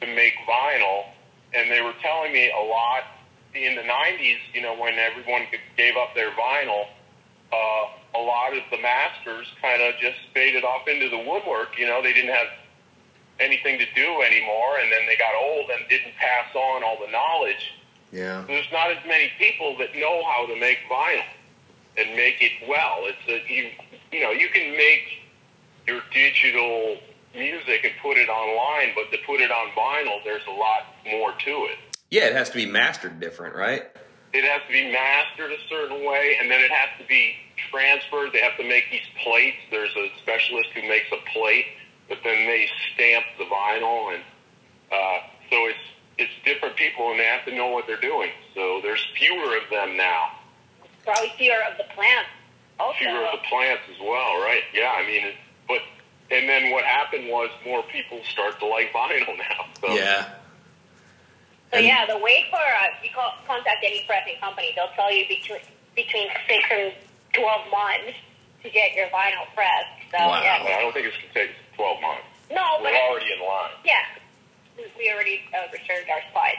[0.00, 1.04] to make vinyl
[1.54, 3.04] and they were telling me a lot
[3.64, 5.42] in the 90s you know when everyone
[5.76, 6.86] gave up their vinyl
[7.52, 11.86] uh, a lot of the masters kind of just faded off into the woodwork you
[11.86, 12.48] know they didn't have
[13.40, 17.10] anything to do anymore and then they got old and didn't pass on all the
[17.12, 17.72] knowledge
[18.12, 18.44] Yeah.
[18.46, 21.24] there's not as many people that know how to make vinyl
[21.98, 22.98] and make it well.
[23.04, 23.70] It's a, you
[24.12, 25.22] you know you can make
[25.86, 26.98] your digital
[27.34, 31.32] music and put it online, but to put it on vinyl, there's a lot more
[31.32, 31.78] to it.
[32.10, 33.84] Yeah, it has to be mastered different, right?
[34.32, 37.34] It has to be mastered a certain way, and then it has to be
[37.70, 38.32] transferred.
[38.32, 39.56] They have to make these plates.
[39.70, 41.66] There's a specialist who makes a plate,
[42.08, 44.22] but then they stamp the vinyl, and
[44.92, 45.18] uh,
[45.50, 45.78] so it's
[46.18, 48.30] it's different people, and they have to know what they're doing.
[48.54, 50.32] So there's fewer of them now.
[51.04, 52.30] Probably fewer of the plants.
[52.78, 54.62] Also, fewer of the plants as well, right?
[54.74, 55.34] Yeah, I mean, it,
[55.66, 55.80] but
[56.30, 59.66] and then what happened was more people start to like vinyl now.
[59.80, 60.28] So Yeah.
[61.72, 65.12] So And- yeah, the wait for uh, you call, contact any pressing company, they'll tell
[65.12, 65.60] you between
[65.96, 66.92] between six and
[67.32, 68.16] twelve months
[68.62, 70.10] to get your vinyl pressed.
[70.12, 70.30] So Wow.
[70.38, 72.22] But yeah, I don't think it's gonna take 12 months.
[72.50, 73.70] no, but We're already in line.
[73.84, 74.04] yeah,
[74.96, 76.52] we already uh, reserved our spot.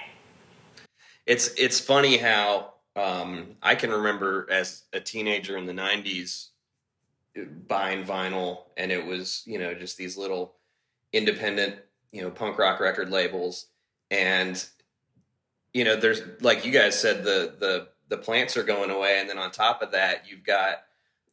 [1.26, 6.50] It's it's funny how um, I can remember as a teenager in the '90s
[7.68, 10.56] buying vinyl, and it was you know just these little
[11.14, 11.76] independent
[12.12, 13.68] you know punk rock record labels,
[14.12, 14.64] and
[15.78, 19.30] you know there's like you guys said the the the plants are going away, and
[19.30, 20.84] then on top of that you've got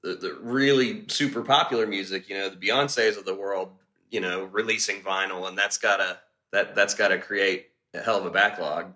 [0.02, 3.72] the, the really super popular music, you know the Beyonces of the world,
[4.10, 6.18] you know releasing vinyl, and that's gotta
[6.52, 8.92] that that's gotta create a hell of a backlog.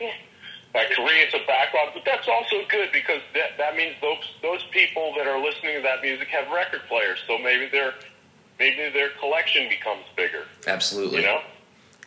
[0.00, 0.10] Yeah.
[0.74, 5.14] That creates a backlog, but that's also good because that that means those those people
[5.16, 7.94] that are listening to that music have record players, so maybe their
[8.58, 10.42] maybe their collection becomes bigger.
[10.66, 11.20] Absolutely.
[11.20, 11.40] You know.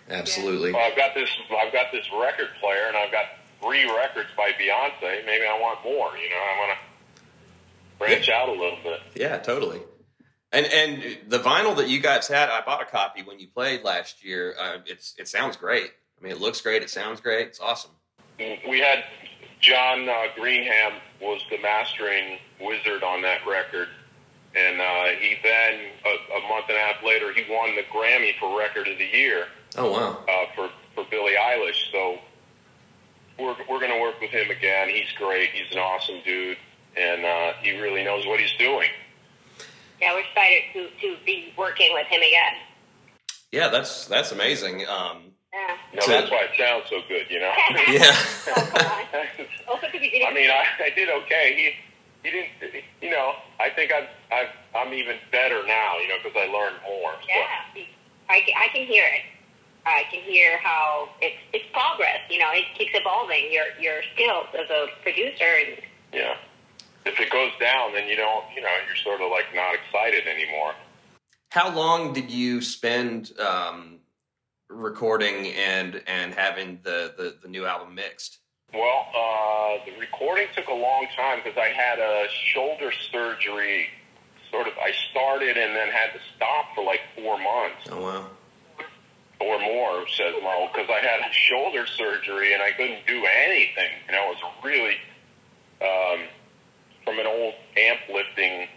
[0.10, 0.74] Absolutely.
[0.74, 1.30] Well, I've got this.
[1.50, 3.26] I've got this record player, and I've got
[3.62, 5.26] three records by Beyonce.
[5.26, 6.18] Maybe I want more.
[6.18, 7.20] You know, I want to
[8.00, 9.00] branch out a little bit.
[9.16, 9.82] Yeah, totally.
[10.52, 13.84] And and the vinyl that you guys had, I bought a copy when you played
[13.84, 14.56] last year.
[14.60, 15.92] Uh, it's it sounds great.
[16.20, 16.82] I mean, it looks great.
[16.82, 17.48] It sounds great.
[17.48, 17.92] It's awesome.
[18.40, 19.04] We had
[19.62, 23.90] John uh, Greenham was the mastering wizard on that record,
[24.56, 28.32] and uh, he then a, a month and a half later he won the Grammy
[28.40, 29.46] for Record of the Year
[29.78, 30.18] Oh wow.
[30.28, 31.92] uh, for for Billie Eilish.
[31.92, 32.18] So
[33.38, 34.90] we're we're going to work with him again.
[34.90, 35.50] He's great.
[35.52, 36.58] He's an awesome dude,
[36.98, 38.90] and uh, he really knows what he's doing.
[40.02, 42.54] Yeah, we're excited to to be working with him again.
[43.52, 44.86] Yeah, that's that's amazing.
[44.88, 45.78] Um, Yeah.
[45.94, 47.52] No, So- that's why it sounds so good, you know.
[47.90, 48.16] yeah.
[49.68, 51.54] Also, to be I mean, I, I did okay.
[51.56, 53.34] He he didn't, you know.
[53.60, 57.14] I think I'm, I've I'm even better now, you know, because I learned more.
[57.22, 57.28] So.
[57.30, 57.84] Yeah,
[58.30, 59.22] I can, I can hear it.
[59.90, 62.20] I can hear how it's it's progress.
[62.30, 63.52] You know, it keeps evolving.
[63.52, 65.78] Your your skills as a producer and
[66.14, 66.36] Yeah.
[67.06, 70.28] If it goes down, then you don't, you know, you're sort of like not excited
[70.28, 70.74] anymore.
[71.50, 74.00] How long did you spend um,
[74.70, 78.40] recording and and having the, the the new album mixed?
[78.74, 83.88] Well, uh, the recording took a long time because I had a shoulder surgery.
[84.52, 88.26] Sort of, I started and then had to stop for like four months Oh wow.
[89.40, 93.92] Or more, says Mo, because I had shoulder surgery and I couldn't do anything.
[94.12, 94.98] Know, it was really
[95.82, 96.28] um,
[97.06, 98.68] from an old amp lifting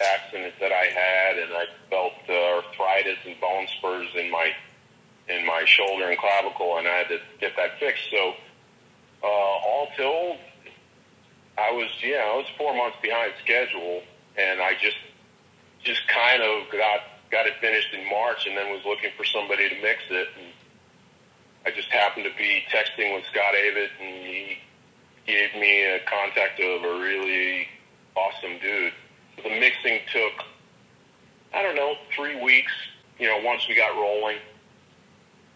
[0.00, 4.52] accident that I had, and I felt uh, arthritis and bone spurs in my
[5.28, 8.10] in my shoulder and clavicle, and I had to get that fixed.
[8.10, 8.34] So,
[9.22, 10.38] uh, all told,
[11.56, 14.02] I was yeah, I was four months behind schedule,
[14.36, 14.96] and I just
[15.82, 17.00] just kind of got
[17.30, 20.28] got it finished in March, and then was looking for somebody to mix it.
[20.38, 20.52] And
[21.66, 24.58] I just happened to be texting with Scott Avett, and he
[25.26, 27.66] gave me a contact of a really
[28.16, 28.92] awesome dude.
[29.42, 30.44] The mixing took
[31.54, 32.72] I don't know, three weeks.
[33.18, 34.38] You know, once we got rolling.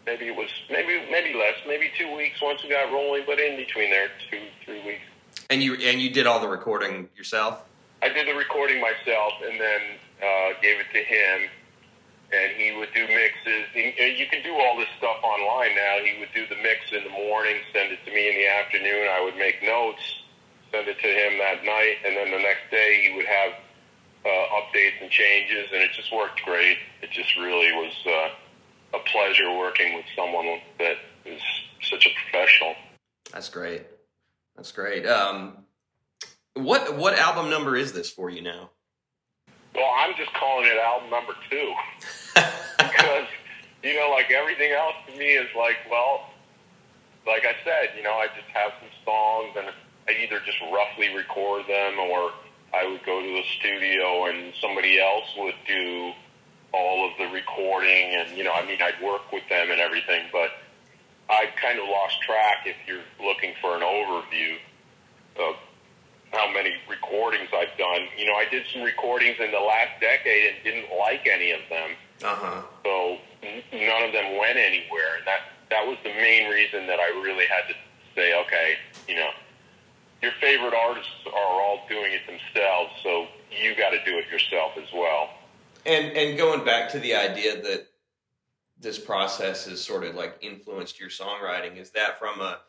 [0.07, 3.57] Maybe it was maybe maybe less, maybe two weeks once we got rolling, but in
[3.57, 5.03] between there, two three weeks.
[5.51, 7.65] And you and you did all the recording yourself.
[8.01, 9.81] I did the recording myself and then
[10.23, 11.51] uh, gave it to him,
[12.33, 13.65] and he would do mixes.
[13.75, 16.05] And you can do all this stuff online now.
[16.05, 19.09] He would do the mix in the morning, send it to me in the afternoon.
[19.09, 20.03] I would make notes,
[20.71, 23.53] send it to him that night, and then the next day he would have
[24.25, 26.77] uh, updates and changes, and it just worked great.
[27.03, 31.41] It just really was uh, a pleasure working with someone that is
[31.83, 32.75] such a professional.
[33.33, 33.87] That's great.
[34.57, 35.07] That's great.
[35.07, 35.65] Um,
[36.55, 38.71] what what album number is this for you now?
[39.79, 41.73] Well, I'm just calling it album number two.
[42.79, 43.27] Because
[43.83, 46.31] you know, like everything else to me is like, well,
[47.27, 49.69] like I said, you know, I just have some songs and
[50.09, 52.33] I either just roughly record them or
[52.75, 56.13] I would go to the studio and somebody else would do
[56.73, 60.27] all of the recording and you know, I mean, I'd work with them and everything,
[60.33, 60.51] but
[61.31, 64.57] I kind of lost track if you're looking for an overview
[65.39, 65.57] of
[66.33, 68.09] how many recordings I've done.
[68.17, 71.61] You know, I did some recordings in the last decade and didn't like any of
[71.71, 71.91] them.
[72.23, 72.63] Uh huh.
[72.85, 73.19] So
[73.73, 77.47] none of them went anywhere, and that that was the main reason that I really
[77.47, 77.75] had to
[78.15, 78.75] say, okay,
[79.07, 79.31] you know,
[80.23, 84.73] your favorite artists are all doing it themselves, so you got to do it yourself
[84.77, 85.31] as well.
[85.87, 87.87] And and going back to the idea that
[88.81, 92.61] this process has sort of like influenced your songwriting, is that from a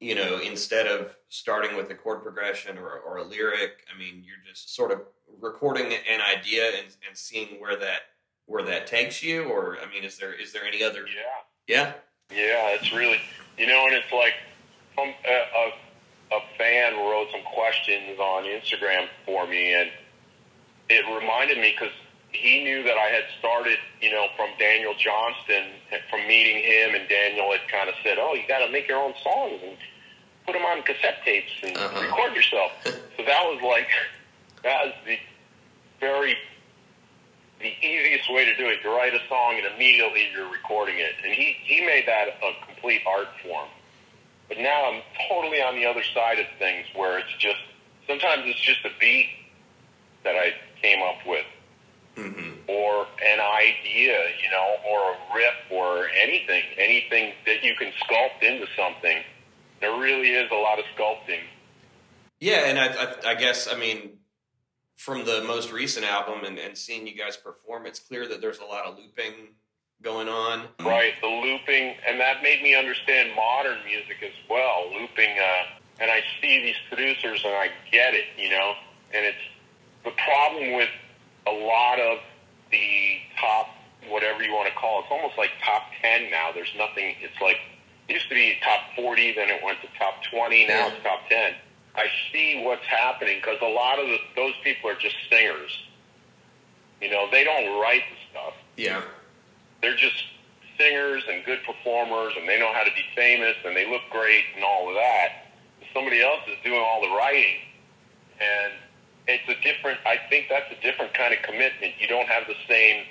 [0.00, 4.22] you know instead of starting with a chord progression or, or a lyric, I mean,
[4.24, 5.02] you're just sort of
[5.40, 8.00] recording an idea and, and seeing where that
[8.46, 11.06] where that takes you, or I mean, is there is there any other?
[11.06, 11.22] Yeah.
[11.66, 11.92] Yeah.
[12.32, 13.20] Yeah, it's really,
[13.58, 14.34] you know, and it's like
[14.98, 19.90] um, a, a, a fan wrote some questions on Instagram for me, and
[20.88, 21.92] it reminded me because
[22.32, 25.64] he knew that I had started, you know, from Daniel Johnston,
[26.10, 28.98] from meeting him, and Daniel had kind of said, "Oh, you got to make your
[29.02, 29.76] own songs and
[30.46, 32.00] put them on cassette tapes and Uh-huh.
[32.00, 32.72] record yourself."
[33.16, 33.88] so that was like,
[34.62, 35.18] that was the
[36.00, 36.36] very
[37.60, 38.78] the easiest way to do it.
[38.82, 41.12] You write a song and immediately you're recording it.
[41.22, 43.68] And he, he made that a complete art form.
[44.48, 47.60] But now I'm totally on the other side of things where it's just,
[48.06, 49.28] sometimes it's just a beat
[50.24, 51.44] that I came up with
[52.16, 52.68] Mm-hmm.
[52.68, 58.42] or an idea, you know, or a riff or anything, anything that you can sculpt
[58.42, 59.22] into something.
[59.80, 61.40] There really is a lot of sculpting.
[62.40, 64.18] Yeah, and I, I, I guess I mean,
[64.96, 68.58] from the most recent album and, and seeing you guys perform, it's clear that there's
[68.58, 69.54] a lot of looping
[70.02, 70.66] going on.
[70.80, 74.90] Right, the looping, and that made me understand modern music as well.
[74.92, 78.74] Looping, uh, and I see these producers, and I get it, you know.
[79.14, 79.38] And it's
[80.04, 80.88] the problem with
[81.46, 82.18] a lot of
[82.70, 83.68] the top,
[84.08, 85.02] whatever you want to call it.
[85.04, 86.50] It's almost like top ten now.
[86.54, 87.14] There's nothing.
[87.20, 87.56] It's like
[88.08, 90.66] it used to be top forty, then it went to top twenty.
[90.66, 90.92] Now Yeah.
[90.94, 91.54] it's top ten.
[91.96, 95.76] I see what's happening because a lot of the, those people are just singers.
[97.02, 99.02] You know, they don't write the stuff Yeah.
[99.82, 100.22] they're just
[100.78, 104.44] singers and good performers and they know how to be famous and they look great
[104.54, 105.46] and all of that.
[105.94, 107.56] Somebody else is doing all the writing
[108.40, 108.72] and
[109.38, 111.94] it's a different I think that's a different kind of commitment.
[112.00, 113.04] You don't have the same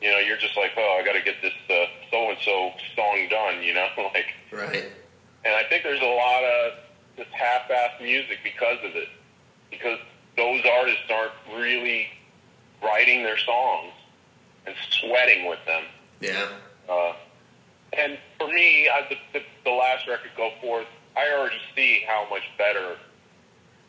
[0.00, 3.62] you know, you're just like, Oh, I gotta get this so and so song done,
[3.62, 4.84] you know, like Right.
[5.44, 6.72] and I think there's a lot of
[7.16, 9.08] just half-assed music because of it.
[9.70, 9.98] Because
[10.36, 12.08] those artists aren't really
[12.82, 13.92] writing their songs
[14.66, 15.84] and sweating with them.
[16.20, 16.46] Yeah.
[16.88, 17.14] Uh,
[17.92, 20.86] and for me, I, the, the, the last record, Go Forth,
[21.16, 22.96] I already see how much better.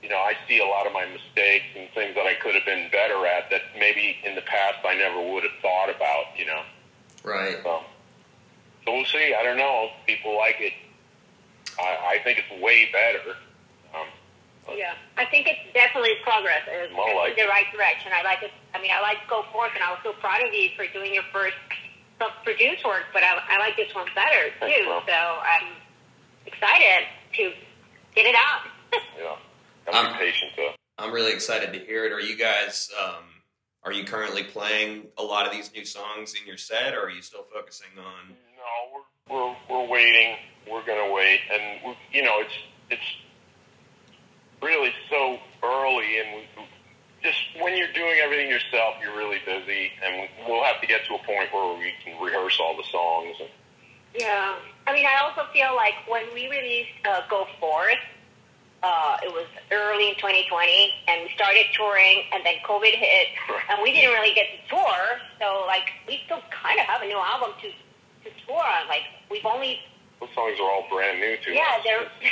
[0.02, 2.66] You know, I see a lot of my mistakes and things that I could have
[2.66, 6.38] been better at that maybe in the past I never would have thought about.
[6.38, 6.62] You know,
[7.24, 7.58] Right.
[7.64, 7.82] so
[8.86, 9.34] so we'll see.
[9.34, 9.90] I don't know.
[10.06, 10.74] People like it.
[11.80, 13.36] I, I think it's way better.
[13.94, 14.08] Um,
[14.78, 16.62] Yeah, I think it's definitely progress.
[16.68, 18.12] It's Well, definitely like- the right direction.
[18.14, 18.52] I like it.
[18.74, 21.14] I mean, I like Go Forth, and I was so proud of you for doing
[21.14, 21.58] your first
[22.20, 23.06] self-produced work.
[23.14, 24.86] But I, I like this one better too.
[24.86, 25.04] Mom.
[25.08, 25.74] So I'm
[26.46, 27.52] excited to
[28.16, 28.62] get it out.
[29.20, 29.36] yeah,
[29.92, 30.74] I'm Um, patient though.
[30.98, 32.12] I'm really excited to hear it.
[32.12, 32.90] Are you guys?
[33.00, 33.24] Um,
[33.84, 37.10] are you currently playing a lot of these new songs in your set, or are
[37.10, 38.36] you still focusing on?
[38.58, 40.36] No, we're we're we're waiting.
[40.70, 42.54] We're gonna wait, and we, you know, it's
[42.90, 43.16] it's
[44.62, 46.64] really so early, and we,
[47.24, 51.16] just when you're doing everything yourself, you're really busy, and we'll have to get to
[51.16, 53.36] a point where we can rehearse all the songs.
[53.40, 53.50] And,
[54.20, 54.56] Yeah.
[54.88, 57.98] I mean, I also feel like when we released uh, Go Forth,
[58.84, 63.28] uh, it was early early in 2020, and we started touring, and then COVID hit,
[63.70, 65.00] and we didn't really get to tour.
[65.42, 68.88] So like, we still kind of have a new album to to tour on.
[68.88, 69.80] Like, we've only
[70.20, 71.84] Those songs are all brand new to yeah, us.
[71.84, 72.08] they're.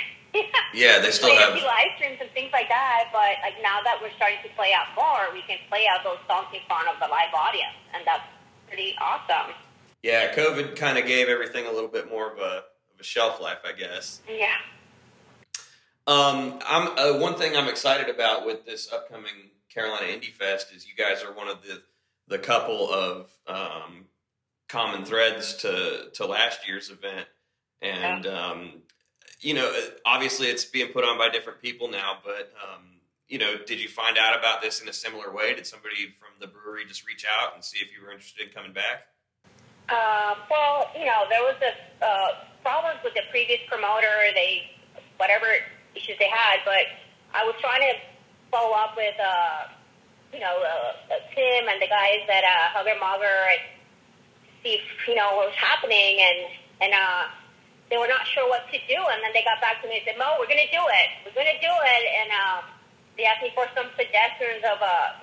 [0.74, 3.06] Yeah, they still played have- a few live streams and things like that.
[3.14, 6.20] But like now that we're starting to play out more, we can play out those
[6.28, 8.28] songs in front of the live audience, and that's
[8.68, 9.56] pretty awesome.
[10.04, 13.40] Yeah, COVID kind of gave everything a little bit more of a of a shelf
[13.40, 14.22] life, I guess.
[14.28, 14.56] Yeah.
[16.08, 20.88] Um, I'm uh, one thing I'm excited about with this upcoming Carolina Indie Fest is
[20.88, 21.82] you guys are one of the
[22.28, 24.06] the couple of um,
[24.70, 27.28] common threads to to last year's event,
[27.82, 28.72] and um,
[29.40, 29.72] you know,
[30.06, 32.84] obviously it's being put on by different people now, but um,
[33.28, 35.56] you know, did you find out about this in a similar way?
[35.56, 38.54] Did somebody from the brewery just reach out and see if you were interested in
[38.54, 39.08] coming back?
[39.90, 44.08] Uh, well, you know, there was this uh, problems with the previous promoter.
[44.36, 44.70] They
[45.18, 45.48] whatever
[45.96, 46.86] issues they had, but
[47.34, 47.94] I was trying to
[48.52, 49.72] follow up with uh,
[50.32, 53.64] you know uh, uh, Tim and the guys at uh, Hugger Mugger and
[54.64, 56.40] see if you know what was happening, and
[56.82, 57.32] and uh,
[57.90, 60.06] they were not sure what to do, and then they got back to me and
[60.06, 61.08] said, "Mo, we're going to do it.
[61.24, 62.62] We're going to do it," and um,
[63.18, 65.20] they asked me for some suggestions of uh,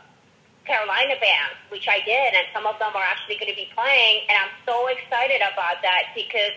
[0.65, 4.29] Carolina bands, which I did, and some of them are actually going to be playing,
[4.31, 6.57] and I'm so excited about that because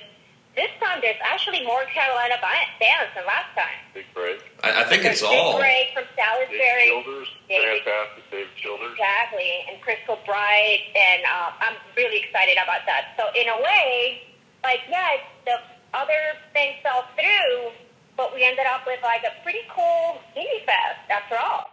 [0.56, 3.76] this time there's actually more Carolina ba- bands than last time.
[3.94, 4.40] Big break.
[4.64, 5.60] I, I think There's it's all.
[5.60, 8.24] Big Break from Dave Salisbury, Childers, David- fantastic.
[8.32, 8.92] Dave Childers.
[8.96, 13.16] exactly, and Crystal Bright, and uh, I'm really excited about that.
[13.20, 14.24] So in a way,
[14.64, 15.56] like yeah, the
[15.94, 17.72] other thing fell through,
[18.18, 21.68] but we ended up with like a pretty cool indie fest after all.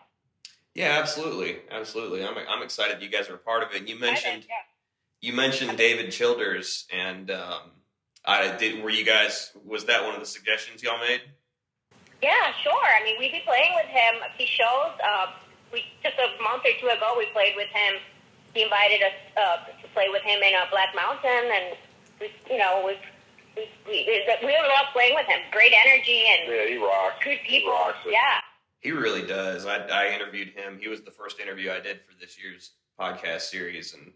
[0.75, 2.25] Yeah, absolutely, absolutely.
[2.25, 3.87] I'm I'm excited you guys are a part of it.
[3.89, 4.63] You mentioned Yeah.
[5.21, 7.71] you mentioned David Childers, and um,
[8.25, 8.83] I did.
[8.83, 9.51] Were you guys?
[9.65, 11.23] Was that one of the suggestions y'all made?
[12.23, 12.73] Yeah, sure.
[13.01, 14.93] I mean, we've been playing with him a few shows.
[15.03, 15.27] Uh,
[15.73, 17.95] we just a month or two ago, we played with him.
[18.55, 21.77] He invited us uh, to play with him in uh, Black Mountain, and
[22.21, 22.97] we, you know, we've,
[23.57, 25.41] we we we really love playing with him.
[25.51, 27.17] Great energy and Yeah, he rocks.
[27.25, 28.13] good He rocks it.
[28.13, 28.39] Yeah,
[28.81, 29.67] He really does.
[29.67, 30.79] I, I interviewed him.
[30.81, 34.13] He was the first interview I did for this year's podcast series, and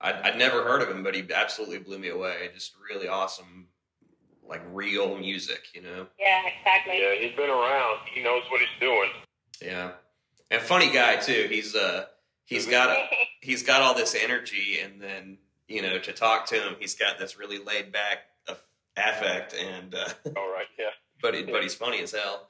[0.00, 2.50] I'd, I'd never heard of him, but he absolutely blew me away.
[2.54, 3.68] Just really awesome,
[4.46, 6.06] like real music, you know.
[6.18, 7.00] yeah, exactly.
[7.00, 7.98] Yeah, he's been around.
[8.12, 9.10] He knows what he's doing.
[9.62, 9.92] Yeah,
[10.50, 11.46] and funny guy too.
[11.48, 12.06] He's uh
[12.44, 13.06] he's got a,
[13.40, 15.38] he's got all this energy, and then
[15.68, 18.18] you know to talk to him, he's got this really laid back
[18.96, 20.86] affect, and uh, All right, yeah.
[21.20, 22.48] but he, but he's funny as hell.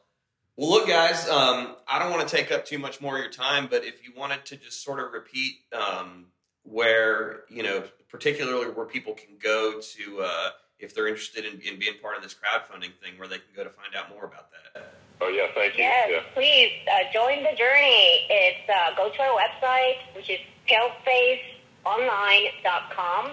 [0.57, 3.30] Well, look, guys, um, I don't want to take up too much more of your
[3.30, 6.26] time, but if you wanted to just sort of repeat um,
[6.71, 11.79] where you know, particularly where people can go to uh, if they're interested in, in
[11.79, 14.51] being part of this crowdfunding thing, where they can go to find out more about
[14.53, 14.93] that.
[15.21, 15.85] Oh yeah, thank you.
[15.85, 16.21] Yes, Yeah.
[16.35, 18.27] please uh, join the journey.
[18.29, 20.39] It's uh, go to our website, which is
[20.69, 23.31] palefaceonline.com,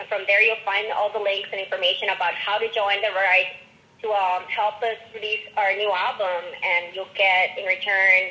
[0.00, 3.10] and from there you'll find all the links and information about how to join the
[3.14, 3.46] ride
[4.02, 8.30] to um, help us release our new album, and you'll get in return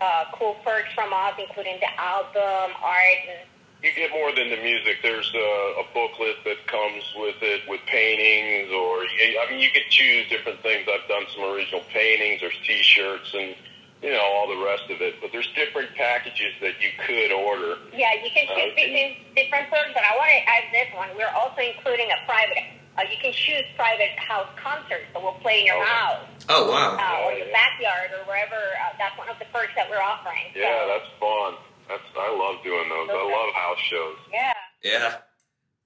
[0.00, 3.38] uh, cool perks from us, including the album art and
[3.84, 5.04] You get more than the music.
[5.04, 9.84] There's a, a booklet that comes with it, with paintings, or I mean, you could
[9.92, 10.88] choose different things.
[10.88, 12.40] I've done some original paintings.
[12.40, 13.52] There's T-shirts and
[14.00, 15.20] you know all the rest of it.
[15.20, 17.76] But there's different packages that you could order.
[17.92, 21.12] Yeah, you can choose Uh, between different perks, But I want to add this one.
[21.20, 22.64] We're also including a private.
[22.96, 25.92] Uh, you can choose private house concerts, so we'll play in your Okay.
[25.92, 26.96] house Oh wow!
[26.96, 28.56] uh, or your backyard or wherever.
[28.56, 30.48] Uh, that's one of the perks that we're offering.
[30.56, 31.60] So, Yeah, that's fun.
[31.88, 33.08] That's I love doing those.
[33.10, 34.16] I love house shows.
[34.32, 34.52] yeah.
[34.82, 35.14] Yeah,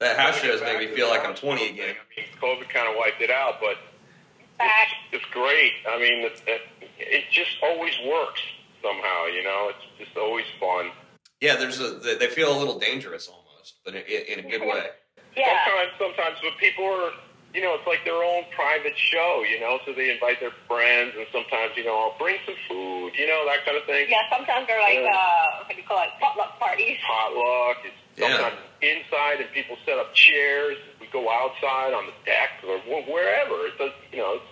[0.01, 1.95] that house When we shows make me feel like I'm 20 again.
[1.95, 3.77] I mean, COVID kind of wiped it out, but
[4.59, 4.89] Back.
[5.13, 5.73] it's great.
[5.89, 6.63] I mean, it, it,
[6.99, 8.41] it just always works
[8.83, 9.27] somehow.
[9.27, 10.91] You know, it's just always fun.
[11.41, 14.63] Yeah, there's a they they feel a little dangerous almost, but in, in a good
[14.63, 14.87] way.
[15.37, 15.59] Yeah.
[15.65, 17.11] Sometimes, sometimes, but people are,
[17.55, 21.15] you know, it's like their own private show, you know, so they invite their friends,
[21.17, 24.07] and sometimes, you know, I'll bring some food, you know, that kind of thing.
[24.09, 26.99] Yeah, sometimes they're like, uh, what do you call it, potluck parties.
[27.07, 27.79] Potluck.
[27.89, 28.29] It's Yeah.
[28.37, 30.77] sometimes inside, and people set up chairs.
[31.01, 32.79] We go outside on the deck or
[33.09, 33.67] wherever.
[33.67, 34.51] It does, you know, it's,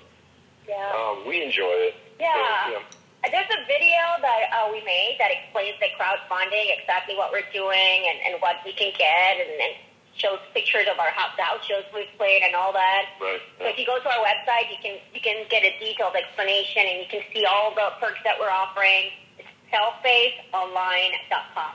[0.69, 0.91] Yeah.
[0.97, 1.95] um, we enjoy it.
[2.19, 2.33] Yeah.
[2.33, 2.85] So, you know,
[3.25, 7.49] Uh, There's a video that uh, we made that explains the crowdfunding, exactly what we're
[7.53, 9.75] doing and, and what we can get, and, and
[10.17, 13.05] shows pictures of our hot house shows we've played and all that.
[13.21, 13.41] Right.
[13.61, 16.83] So if you go to our website, you can you can get a detailed explanation
[16.89, 19.12] and you can see all the perks that we're offering.
[19.39, 21.73] It's palefaceonline.com.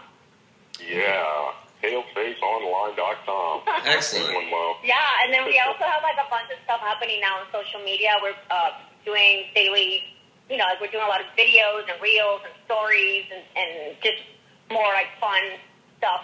[0.82, 3.62] Yeah, palefaceonline.com.
[3.86, 4.50] Excellent.
[4.84, 7.80] yeah, and then we also have like a bunch of stuff happening now on social
[7.86, 8.18] media.
[8.22, 8.72] We're uh,
[9.06, 10.02] doing daily,
[10.50, 13.94] you know, like we're doing a lot of videos and reels and stories and, and
[14.02, 14.26] just
[14.74, 15.60] more like fun
[15.98, 16.24] stuff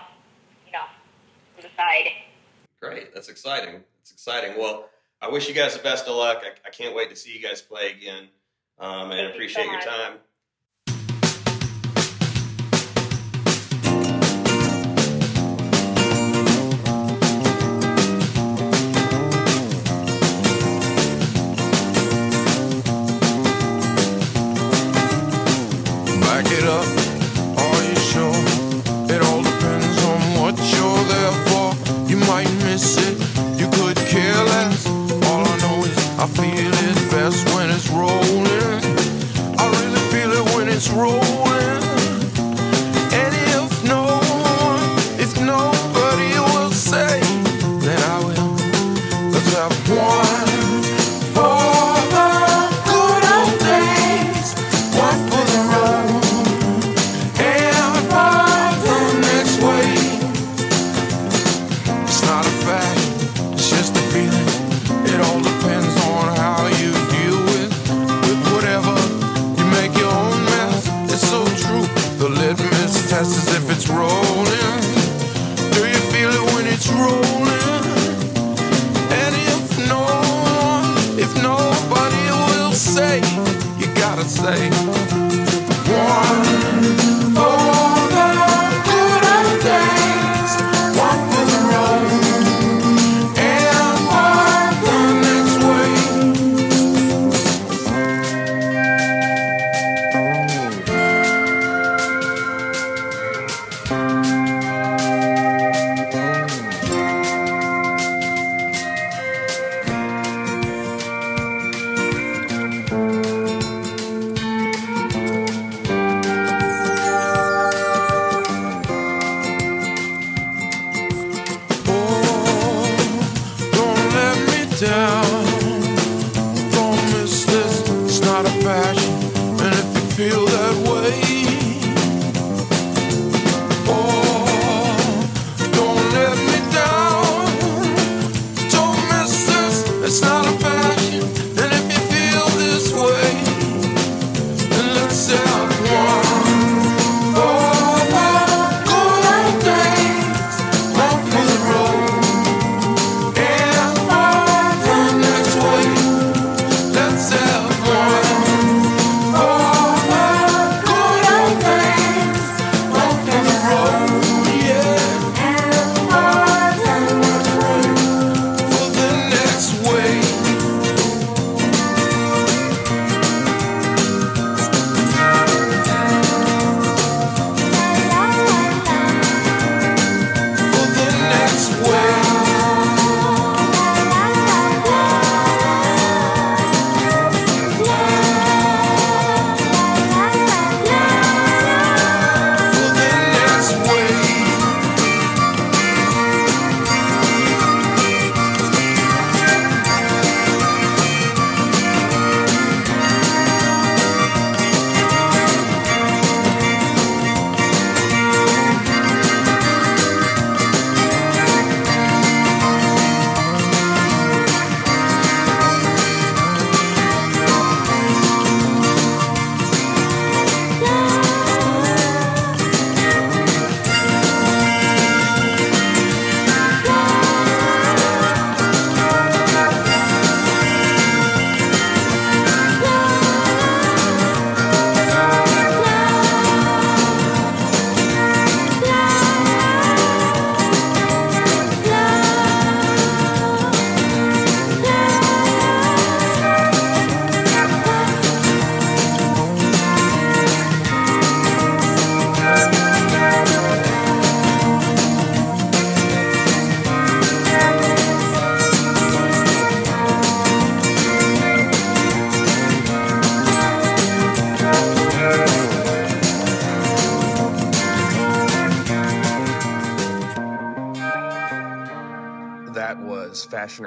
[1.58, 2.10] to the side.
[2.82, 3.14] Great.
[3.14, 3.84] That's exciting.
[4.02, 4.58] It's exciting.
[4.58, 4.90] Well,
[5.22, 6.44] I wish you guys the best of luck.
[6.44, 8.28] I, I, can't wait to see you guys play again
[8.80, 10.14] um, and Thank appreciate you so your time.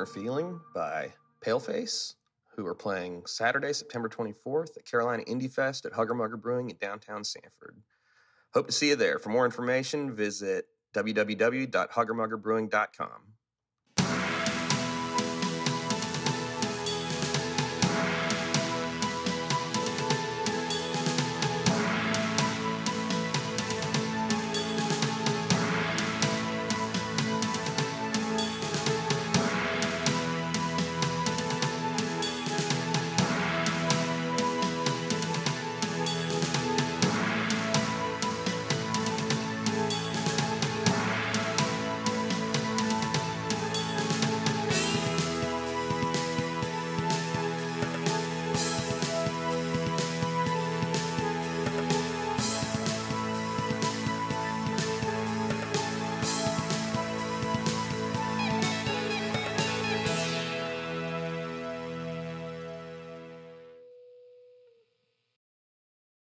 [0.01, 1.12] Inner Feeling by
[1.44, 2.14] Paleface,
[2.57, 6.78] who are playing Saturday, September 24th at Carolina Indie Fest at Hugger Mugger Brewing in
[6.78, 7.76] downtown Sanford.
[8.55, 9.18] Hope to see you there.
[9.18, 13.11] For more information, visit www.huggermuggerbrewing.com.